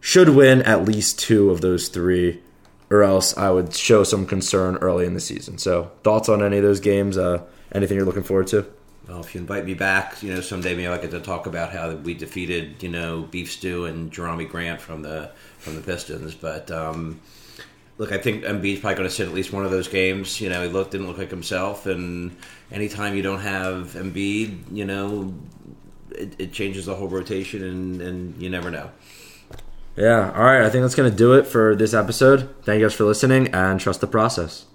should 0.00 0.30
win 0.30 0.62
at 0.62 0.84
least 0.84 1.18
two 1.18 1.50
of 1.50 1.60
those 1.60 1.88
three, 1.88 2.40
or 2.88 3.02
else 3.02 3.36
I 3.36 3.50
would 3.50 3.74
show 3.74 4.04
some 4.04 4.26
concern 4.26 4.76
early 4.76 5.04
in 5.04 5.14
the 5.14 5.20
season. 5.20 5.58
So, 5.58 5.90
thoughts 6.04 6.28
on 6.28 6.42
any 6.42 6.58
of 6.58 6.62
those 6.62 6.80
games? 6.80 7.18
Uh, 7.18 7.42
anything 7.72 7.96
you're 7.96 8.06
looking 8.06 8.22
forward 8.22 8.46
to? 8.48 8.66
Well, 9.08 9.20
if 9.20 9.34
you 9.34 9.40
invite 9.40 9.64
me 9.64 9.74
back, 9.74 10.22
you 10.22 10.32
know, 10.32 10.40
someday 10.40 10.74
maybe 10.74 10.86
I 10.86 10.98
get 10.98 11.10
to 11.12 11.20
talk 11.20 11.46
about 11.46 11.72
how 11.72 11.94
we 11.94 12.14
defeated, 12.14 12.82
you 12.82 12.90
know, 12.90 13.22
Beef 13.22 13.50
Stew 13.50 13.86
and 13.86 14.12
Jerami 14.12 14.48
Grant 14.48 14.80
from 14.80 15.02
the 15.02 15.30
from 15.58 15.76
the 15.76 15.80
Pistons. 15.80 16.34
But 16.34 16.70
um, 16.70 17.20
look, 17.98 18.12
I 18.12 18.18
think 18.18 18.44
Embiid's 18.44 18.80
probably 18.80 18.96
going 18.96 19.08
to 19.08 19.14
sit 19.14 19.28
at 19.28 19.34
least 19.34 19.52
one 19.52 19.64
of 19.64 19.70
those 19.70 19.88
games. 19.88 20.40
You 20.40 20.48
know, 20.48 20.62
he 20.62 20.68
looked 20.68 20.92
didn't 20.92 21.08
look 21.08 21.18
like 21.18 21.30
himself, 21.30 21.86
and 21.86 22.36
anytime 22.72 23.14
you 23.14 23.22
don't 23.22 23.40
have 23.40 23.92
Embiid, 23.92 24.72
you 24.72 24.84
know, 24.84 25.34
it, 26.12 26.34
it 26.38 26.52
changes 26.52 26.86
the 26.86 26.94
whole 26.94 27.08
rotation, 27.08 27.62
and, 27.62 28.00
and 28.00 28.42
you 28.42 28.48
never 28.48 28.70
know. 28.70 28.90
Yeah. 29.96 30.32
All 30.32 30.44
right. 30.44 30.62
I 30.62 30.70
think 30.70 30.82
that's 30.82 30.94
going 30.94 31.10
to 31.10 31.16
do 31.16 31.32
it 31.34 31.44
for 31.46 31.74
this 31.74 31.92
episode. 31.92 32.54
Thank 32.62 32.78
you 32.78 32.86
guys 32.86 32.94
for 32.94 33.04
listening 33.04 33.48
and 33.48 33.80
trust 33.80 34.00
the 34.00 34.06
process. 34.06 34.66